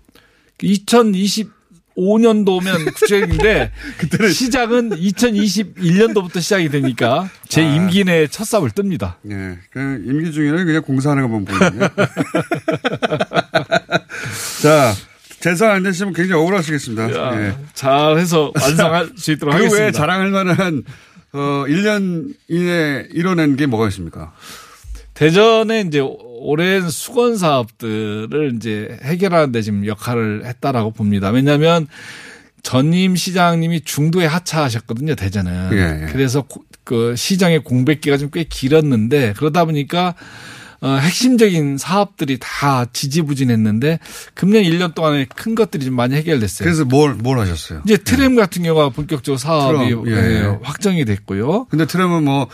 [0.59, 3.73] 2025년도면 구체적인데
[4.33, 7.75] 시작은 2021년도부터 시작이 되니까 제 아.
[7.75, 9.15] 임기 내에 첫 삽을 뜹니다.
[9.23, 9.57] 네.
[9.71, 11.89] 그 임기 중에는 그냥 공사하는 것만 보이거든요.
[14.63, 14.93] 자,
[15.39, 17.13] 재산 안 되시면 굉장히 억울하시겠습니다.
[17.15, 17.55] 야, 네.
[17.73, 19.83] 잘해서 완성할 수 있도록 그 하겠습니다.
[19.83, 20.83] 외에 자랑할 만한
[21.33, 24.33] 어, 1년 이내 이뤄낸 게 뭐가 있습니까?
[25.13, 31.29] 대전에 이제 오랜 수건 사업들을 이제 해결하는 데 지금 역할을 했다라고 봅니다.
[31.29, 31.87] 왜냐하면
[32.63, 35.69] 전임 시장님이 중도에 하차하셨거든요, 대전은.
[35.73, 36.11] 예, 예.
[36.11, 40.15] 그래서 고- 그 시장의 공백기가 좀 꽤 길었는데 그러다 보니까
[40.81, 43.99] 어, 핵심적인 사업들이 다 지지부진했는데
[44.33, 46.65] 금년 1년 동안에 큰 것들이 좀 많이 해결됐어요.
[46.65, 47.81] 그래서 뭘, 뭘 하셨어요?
[47.85, 50.57] 이제 트램 같은 경우가 본격적으로 사업이 트럼, 예, 예, 예.
[50.61, 51.65] 확정이 됐고요.
[51.69, 52.47] 근데 트럼은 뭐,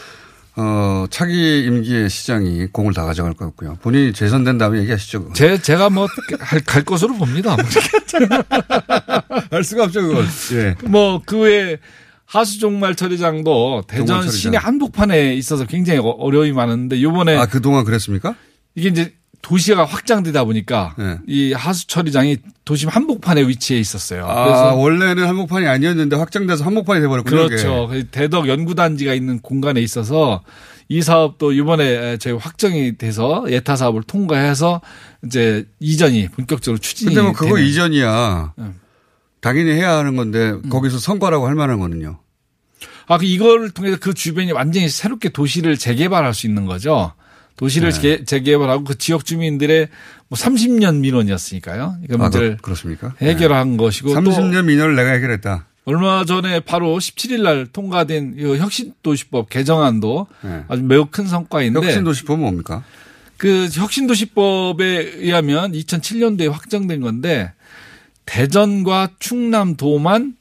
[0.55, 3.77] 어, 차기 임기의 시장이 공을 다 가져갈 것 같고요.
[3.81, 5.31] 본인이 재선된 다음에 얘기하시죠.
[5.33, 6.07] 제, 제가 뭐,
[6.39, 7.57] 갈, 갈 것으로 봅니다.
[9.49, 10.25] 알 수가 없죠, 그걸.
[10.53, 10.75] 예.
[10.85, 11.77] 뭐, 그 외에
[12.33, 14.31] 하수종말 처리장도 대전 처리장.
[14.31, 18.35] 시내 한복판에 있어서 굉장히 어- 어려움이 많은데 요번에 아, 그동안 그랬습니까?
[18.75, 21.17] 이게 이제 도시가 확장되다 보니까 네.
[21.27, 24.25] 이 하수 처리장이 도심 한복판에 위치해 있었어요.
[24.25, 27.47] 아, 그래서 원래는 한복판이 아니었는데 확장돼서 한복판이 돼 버렸군요.
[27.49, 27.87] 그렇죠.
[27.91, 30.43] 그 대덕 연구 단지가 있는 공간에 있어서
[30.87, 34.79] 이 사업도 이번에 저희 확정이 돼서 예타 사업을 통과해서
[35.25, 37.67] 이제 이전이 본격적으로 추진이 근데 뭐 그거 되는.
[37.69, 38.53] 이전이야.
[38.59, 38.79] 음.
[39.41, 42.19] 당연히 해야 하는 건데 거기서 성과라고 할 만한 거는요.
[43.07, 47.13] 아, 그 이거를 통해서 그 주변이 완전히 새롭게 도시를 재개발할 수 있는 거죠.
[47.55, 48.01] 도시를 네.
[48.01, 49.87] 재- 재개발하고 그 지역 주민들의
[50.27, 51.97] 뭐 30년 민원이었으니까요.
[52.09, 53.13] 그 아, 문제를 그, 그렇습니까?
[53.21, 55.67] 해결한 것이고 또 30년 민원을 내가 해결했다.
[55.85, 60.63] 얼마 전에 바로 17일 날 통과된 이 혁신도시법 개정안도 네.
[60.69, 62.83] 아주 매우 큰 성과인데 혁신도시법은 뭡니까?
[63.37, 64.85] 그 혁신도시법에
[65.17, 67.51] 의하면 2007년도에 확정된 건데
[68.25, 70.35] 대전과 충남도만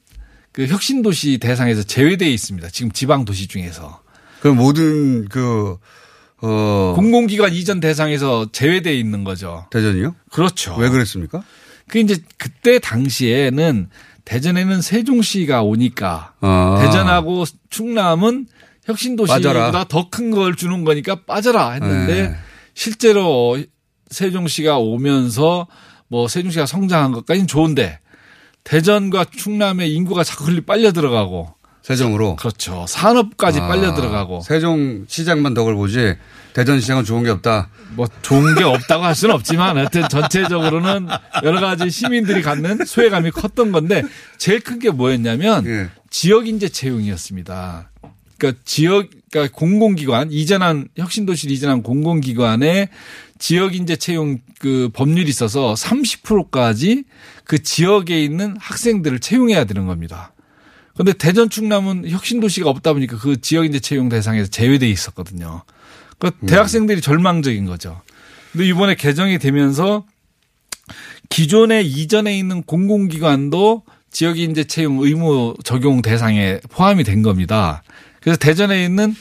[0.53, 2.69] 그 혁신도시 대상에서 제외되어 있습니다.
[2.69, 4.01] 지금 지방 도시 중에서
[4.41, 5.77] 그 모든 그,
[6.41, 6.93] 어.
[6.95, 9.65] 공공기관 이전 대상에서 제외되어 있는 거죠.
[9.71, 10.15] 대전이요?
[10.31, 10.75] 그렇죠.
[10.77, 11.43] 왜 그랬습니까?
[11.89, 13.89] 그 이제 그때 당시에는
[14.25, 16.79] 대전에는 세종시가 오니까 아.
[16.81, 18.47] 대전하고 충남은
[18.85, 19.83] 혁신도시보다.
[19.85, 22.35] 더 큰 걸 주는 거니까 빠져라 했는데 네.
[22.73, 23.57] 실제로
[24.09, 25.67] 세종시가 오면서
[26.09, 27.99] 뭐 세종시가 성장한 것까지는 좋은데
[28.63, 32.37] 대전과 충남의 인구가 자꾸 흘리 빨려 들어가고 세종으로.
[32.37, 32.85] 그렇죠.
[32.87, 36.15] 산업까지 아, 빨려 들어가고 세종 시장만 덕을 보지
[36.53, 37.69] 대전 시장은 좋은 게 없다.
[37.95, 41.07] 뭐 좋은 게 없다고 할 수는 없지만 하여튼 전체적으로는
[41.43, 44.03] 여러 가지 시민들이 갖는 소외감이 컸던 건데
[44.37, 45.89] 제일 큰 게 뭐였냐면 예.
[46.09, 47.91] 지역 인재 채용이었습니다.
[48.37, 52.87] 그러니까 지역 그러니까 공공기관 이전한 혁신도시를 이전한 공공기관의
[53.43, 57.03] 지역 인재 채용 그 법률이 있어서 30%까지
[57.43, 60.31] 그 지역에 있는 학생들을 채용해야 되는 겁니다.
[60.93, 65.63] 그런데 대전 충남은 혁신 도시가 없다 보니까 그 지역 인재 채용 대상에서 제외돼 있었거든요.
[66.19, 67.99] 그러니까 대학생들이 절망적인 거죠.
[68.53, 70.05] 근데 이번에 개정이 되면서
[71.27, 77.83] 기존에 이전에 있는 공공기관도 지역 인재 채용 의무 적용 대상에 포함이 된 겁니다.
[78.21, 79.13] 그래서 대전에 있는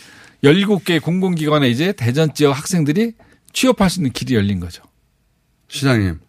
[0.45, 3.14] 17개 공공기관에 이제 대전 지역 학생들이
[3.53, 4.83] 취업할 수 있는 길이 열린 거죠.
[5.69, 6.21] 시장님.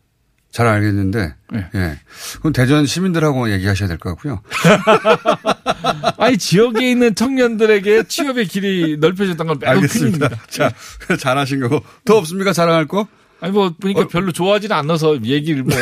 [0.52, 1.34] 잘 알겠는데.
[1.52, 1.66] 네.
[1.74, 2.00] 예.
[2.40, 4.42] 그럼 대전 시민들하고 얘기하셔야 될 것 같고요.
[6.18, 10.28] 아니 지역에 있는 청년들에게 취업의 길이 넓혀졌던 건 매우 알겠습니다.
[10.30, 10.46] 큰입니다.
[10.50, 10.72] 자,
[11.18, 11.84] 잘하신 거고.
[12.06, 12.54] 더 없습니까?
[12.54, 13.08] 자랑할 거?
[13.42, 15.76] 아니 뭐 보니까 별로 좋아하지는 않아서 얘기를 뭐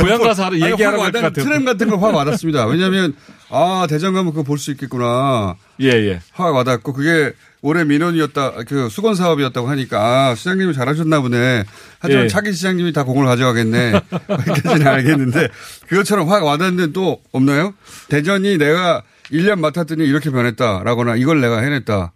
[0.00, 1.44] 고향 가서 하러 아니, 얘기하라고 확할것 같아요.
[1.44, 2.66] 트램 같은 거확 와닿습니다.
[2.66, 3.14] 왜냐하면
[3.50, 5.56] 아 대전 가면 그거 볼 수 있겠구나.
[5.80, 6.20] 예 예.
[6.32, 7.32] 확 와닿고 그게
[7.62, 11.64] 올해 민원이었다 그 수건 사업이었다고 하니까 아 시장님이 잘하셨나 보네.
[11.98, 12.28] 하지만 예.
[12.28, 13.92] 차기 시장님이 다 공을 가져가겠네.
[14.28, 15.48] 거기까지는 알겠는데
[15.88, 17.74] 그것처럼 확 와닿는 또 없나요?
[18.08, 22.12] 대전이 내가 1년 맡았더니 이렇게 변했다라거나 이걸 내가 해냈다.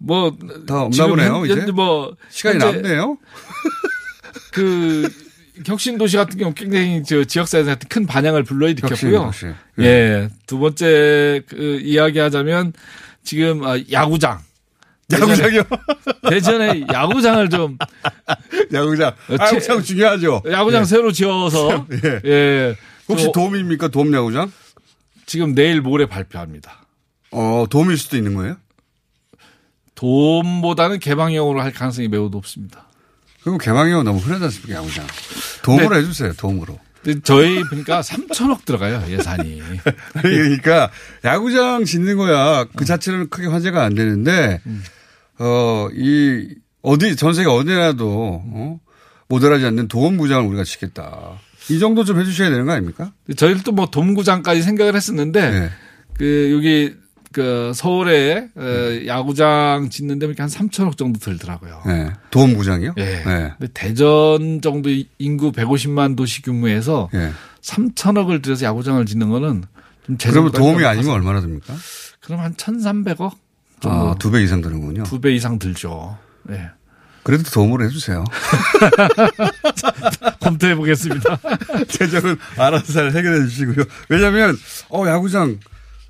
[0.00, 0.36] 뭐
[0.66, 1.44] 다 없나 보네요.
[1.46, 3.16] 현- 이제 뭐 시간이 남네요.
[4.52, 5.08] 그
[5.66, 9.16] 혁신 도시 같은 경우 굉장히 저 지역사회에서 큰 반향을 불러일으켰고요.
[9.18, 9.54] 혁신, 혁신.
[9.80, 10.28] 예.
[10.46, 12.72] 두 번째 그 이야기하자면
[13.22, 14.40] 지금 아, 야구장.
[15.10, 15.62] 야구장이요?
[16.28, 17.78] 대전에 야구장을 좀
[18.72, 19.08] 야구장.
[19.08, 20.42] 어, 야구장 중요하죠.
[20.50, 20.84] 야구장 예.
[20.84, 22.20] 새로 지어서 예.
[22.24, 22.76] 예.
[23.08, 23.88] 혹시 좀 도움입니까?
[23.88, 24.52] 도움 야구장?
[25.26, 26.86] 지금 내일 모레 발표합니다.
[27.30, 28.56] 어, 도움일 수도 있는 거예요?
[29.94, 32.87] 도움보다는 개방형으로 할 가능성이 매우 높습니다.
[33.48, 35.06] 그럼 개방이가 너무 흔하지 않습니까, 야구장?
[35.62, 36.00] 도움으로 네.
[36.02, 36.78] 해주세요, 도움으로.
[37.22, 39.62] 저희 보니까 3천억 들어가요 예산이.
[40.20, 40.90] 그러니까
[41.24, 44.60] 야구장 짓는 거야 그 자체는 크게 화제가 안 되는데
[45.38, 46.48] 어이
[46.82, 48.80] 어디 전 세계 어디라도 어?
[49.28, 51.38] 모델하지 않는 도움구장을 우리가 짓겠다.
[51.70, 53.12] 이 정도 좀 해주셔야 되는 거 아닙니까?
[53.36, 55.70] 저희도 뭐 도움구장까지 생각을 했었는데 네.
[56.14, 56.94] 그 여기
[57.32, 58.62] 그 서울에 어,
[59.06, 61.82] 야구장 짓는데 보니까 한 3천억 정도 들더라고요.
[61.86, 62.10] 네.
[62.30, 62.94] 도움구장이요?
[62.96, 63.04] 예.
[63.04, 63.22] 네.
[63.58, 67.30] 근데 대전 정도 인구 150만 도시 규모에서 예.
[67.62, 69.64] 3천억을 들여서 야구장을 짓는 거는
[70.06, 71.12] 좀 그러면 도움이 아니면.
[71.12, 71.74] 얼마나 듭니까?
[72.20, 73.32] 그럼 한 1,300억
[73.80, 74.10] 정도.
[74.10, 75.02] 아, 두 배 이상 드는군요.
[75.04, 76.16] 두 배 이상 들죠.
[76.44, 76.68] 네.
[77.24, 78.24] 그래도 도움으로 해주세요.
[80.40, 81.38] 검토해 보겠습니다.
[81.88, 83.84] 재정은 알아서 잘 해결해 주시고요.
[84.08, 84.56] 왜냐하면
[84.90, 85.58] 어 야구장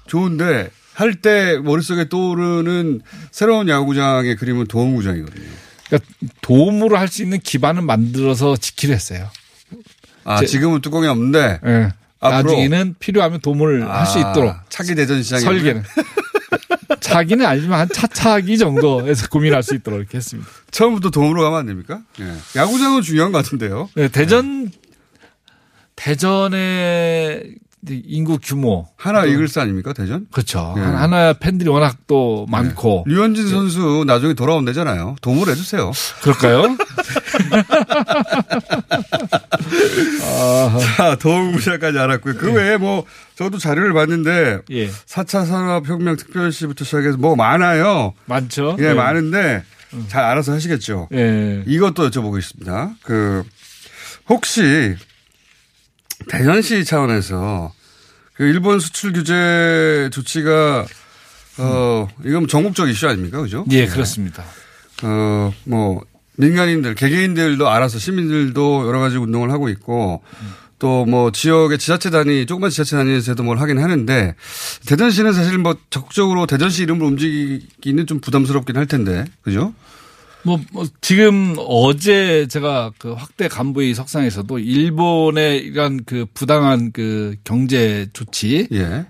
[0.06, 5.46] 좋은데 할 때 머릿속에 떠오르는 새로운 야구장의 그림은 도움구장이거든요.
[5.86, 9.30] 그러니까 도움으로 할 수 있는 기반을 만들어서 지키려 했어요.
[10.24, 11.60] 아, 제- 지금은 뚜껑이 없는데.
[11.64, 11.88] 예.
[12.20, 15.84] 앞으로 나중에는 필요하면 도움을 할수 아, 있도록 차기 대전 시장에 설계는
[17.00, 20.50] 차기는 아니지만 한 차차기 정도에서 고민할 수 있도록 이렇게 했습니다.
[20.72, 22.00] 처음부터 도움으로 가면 안 됩니까?
[22.20, 22.24] 예.
[22.58, 23.88] 야구장은 중요한 것 같은데요.
[23.94, 24.68] 네, 대전
[25.94, 27.54] 대전의
[27.88, 30.26] 인구 규모 하나 또- 이글스 아닙니까 대전?
[30.32, 30.74] 그렇죠.
[30.76, 30.80] 예.
[30.80, 35.16] 하나 팬들이 워낙 또 많고 류현진 선수 나중에 돌아온대잖아요.
[35.22, 35.92] 도움을 해주세요.
[36.22, 36.76] 그럴까요?
[40.96, 42.34] 자, 도움무시까지 알았고요.
[42.36, 43.04] 그 외에 뭐,
[43.36, 44.88] 저도 자료를 봤는데, 예.
[44.88, 48.14] 4차 산업혁명 특별시부터 시작해서 뭐 많아요.
[48.26, 48.76] 많죠.
[48.80, 48.94] 예, 네.
[48.94, 49.62] 많은데,
[50.08, 51.08] 잘 알아서 하시겠죠.
[51.14, 51.62] 예.
[51.66, 52.94] 이것도 여쭤보겠습니다.
[53.02, 53.44] 그,
[54.28, 54.94] 혹시,
[56.28, 57.72] 대전시 차원에서,
[58.34, 60.86] 그 일본 수출 규제 조치가,
[61.58, 63.40] 어, 이건 전국적 이슈 아닙니까?
[63.40, 63.64] 그죠?
[63.70, 64.44] 예, 그렇습니다.
[65.02, 66.02] 어, 뭐,
[66.36, 70.22] 민간인들, 개개인들도 알아서 시민들도 여러 가지 운동을 하고 있고,
[70.78, 74.36] 또 뭐 지역의 지자체 단위, 조그만 지자체 단위에서도 뭘 하긴 하는데,
[74.86, 79.74] 대전시는 사실 뭐 적극적으로 대전시 이름으로 움직이기는 좀 부담스럽긴 할 텐데, 그죠?
[80.42, 88.06] 뭐, 뭐 지금 어제 제가 그 확대 간부의 석상에서도 일본의 이런 그 부당한 그 경제
[88.12, 89.06] 조치, 예.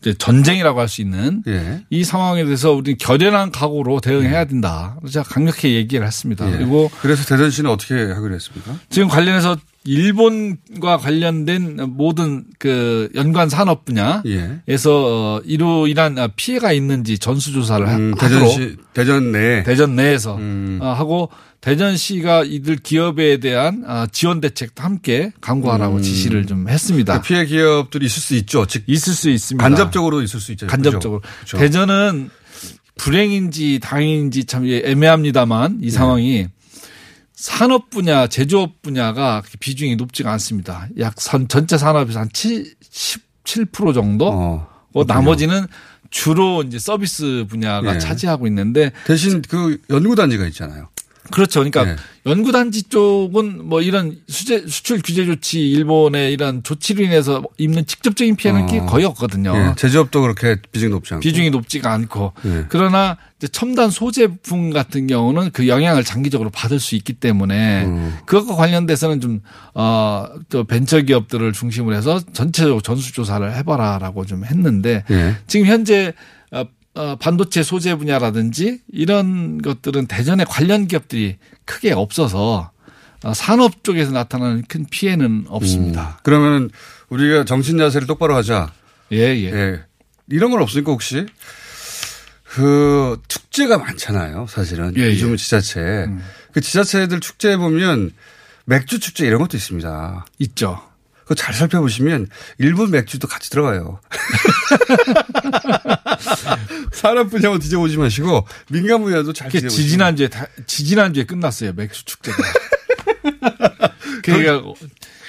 [0.00, 1.82] 이제 전쟁이라고 할 수 있는 예.
[1.90, 4.96] 이 상황에 대해서 우리 결연한 각오로 대응해야 된다.
[5.00, 6.46] 그래서 제가 강력히 얘기를 했습니다.
[6.52, 6.58] 예.
[6.58, 8.76] 그리고 그래서 대전시는 어떻게 하기로 했습니까?
[8.90, 14.60] 지금 관련해서 일본과 관련된 모든 그 연관 산업 분야에서 예.
[14.86, 19.62] 어, 이로 인한 피해가 있는지 전수조사를 하- 음, 대전시, 대전 내.
[19.62, 20.78] 대전 내에서 음.
[20.80, 21.30] 어, 하고
[21.60, 26.02] 대전시가 이들 기업에 대한 아, 지원 대책도 함께 강구하라고 음.
[26.02, 27.20] 지시를 좀 했습니다.
[27.20, 28.66] 그 피해 기업들이 있을 수 있죠.
[28.66, 29.62] 즉, 있을 수 있습니다.
[29.66, 30.66] 간접적으로 있을 수 있죠.
[30.66, 31.22] 간접적으로.
[31.40, 31.56] 그죠?
[31.58, 32.28] 대전은
[32.96, 36.46] 불행인지 다행인지 참 애매합니다만 이 상황이
[37.44, 40.88] 산업 분야, 제조업 분야가 비중이 높지가 않습니다.
[40.98, 44.28] 약 선, 전체 산업에서 한 7, 17% 정도?
[44.94, 45.66] 어, 나머지는
[46.08, 47.98] 주로 이제 서비스 분야가 예.
[47.98, 50.88] 차지하고 있는데 대신 그 연구단지가 있잖아요.
[51.30, 51.60] 그렇죠.
[51.60, 51.96] 그러니까 예.
[52.26, 58.62] 연구단지 쪽은 뭐 이런 수제, 수출 규제 조치 일본의 이런 조치로 인해서 입는 직접적인 피해는
[58.62, 58.86] 어.
[58.86, 59.54] 거의 없거든요.
[59.56, 61.20] 예, 제조업도 그렇게 비중이 높지 않고.
[61.20, 62.64] 비중이 높지가 않고 예.
[62.68, 63.16] 그러나
[63.52, 68.16] 첨단 소제품 같은 경우는 그 영향을 장기적으로 받을 수 있기 때문에 음.
[68.26, 69.40] 그것과 관련돼서는 좀
[69.74, 75.34] 어 또 벤처 기업들을 중심으로 해서 전체적으로 전수 조사를 해봐라라고 좀 했는데 예.
[75.48, 76.12] 지금 현재
[76.94, 82.70] 어, 어, 반도체 소재 분야라든지 이런 것들은 대전에 관련 기업들이 크게 없어서
[83.22, 86.20] 어, 산업 쪽에서 나타나는 큰 피해는 없습니다.
[86.22, 86.70] 그러면
[87.08, 88.72] 우리가 정신 자세를 똑바로 하자.
[89.12, 89.82] 예, 예.
[90.28, 91.26] 이런 건 없으니까 혹시
[92.44, 94.46] 그 축제가 많잖아요.
[94.48, 95.10] 사실은 예, 예.
[95.10, 96.08] 요즘 지자체
[96.52, 98.12] 그 지자체들 축제에 보면
[98.66, 100.26] 맥주 축제 이런 것도 있습니다.
[100.38, 100.80] 있죠.
[101.24, 104.00] 그거 잘 살펴보시면 일본 맥주도 같이 들어가요.
[106.92, 109.82] 산업 분야만 뒤져보지 마시고 민간 분야도 잘 뒤져보시고.
[109.82, 111.72] 지지난주에 다, 지지난주에 끝났어요.
[111.72, 112.36] 맥주 축제가.
[114.22, 114.62] 그러니까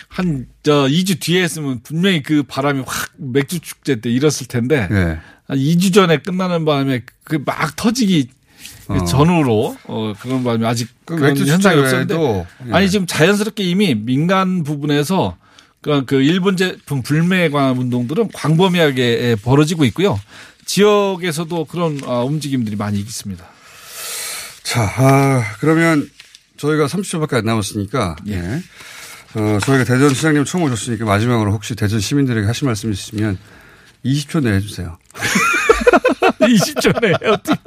[0.09, 5.17] 한, 저, 2주 뒤에 했으면 분명히 그 바람이 확 맥주 축제 때 일었을 텐데, 네.
[5.47, 8.29] 한 2주 전에 끝나는 바람에 그 막 터지기
[8.87, 9.03] 어.
[9.03, 12.15] 전후로, 어, 그런 바람에 아직 그 그런 맥주 현상이 없었는데,
[12.67, 12.71] 예.
[12.71, 15.37] 아니, 지금 자연스럽게 이미 민간 부분에서
[15.85, 20.19] 그, 그 일본 제품 불매에 관한 운동들은 광범위하게 벌어지고 있고요.
[20.65, 23.45] 지역에서도 그런 아, 움직임들이 많이 있습니다.
[24.63, 26.09] 자, 아, 그러면
[26.57, 28.63] 저희가 30초밖에 안 남았으니까, 예.
[29.35, 33.37] 어, 저희가 대전 시장님 처음 오셨으니까 마지막으로 혹시 대전 시민들에게 하실 말씀 있으시면
[34.03, 34.97] 20초 내에 해주세요.
[36.47, 37.59] 20초 내에 어떻게.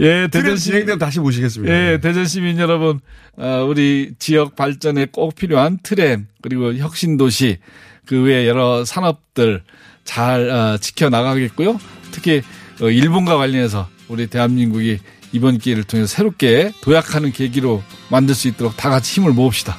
[0.00, 0.80] 예, 대전 시민.
[0.80, 1.72] 진행되면 다시 모시겠습니다.
[1.72, 3.00] 예, 대전 시민 여러분,
[3.36, 7.58] 어, 우리 지역 발전에 꼭 필요한 트램, 그리고 혁신 도시,
[8.06, 9.62] 그 외에 여러 산업들
[10.04, 11.78] 잘 어, 지켜 나가겠고요.
[12.10, 12.42] 특히
[12.80, 14.98] 어, 일본과 관련해서 우리 대한민국이
[15.32, 19.76] 이번 기회를 통해서 새롭게 도약하는 계기로 만들 수 있도록 다 같이 힘을 모읍시다.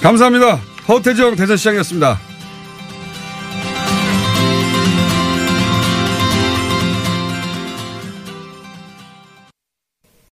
[0.00, 0.60] 감사합니다.
[0.88, 2.18] 허태정 대전시장이었습니다.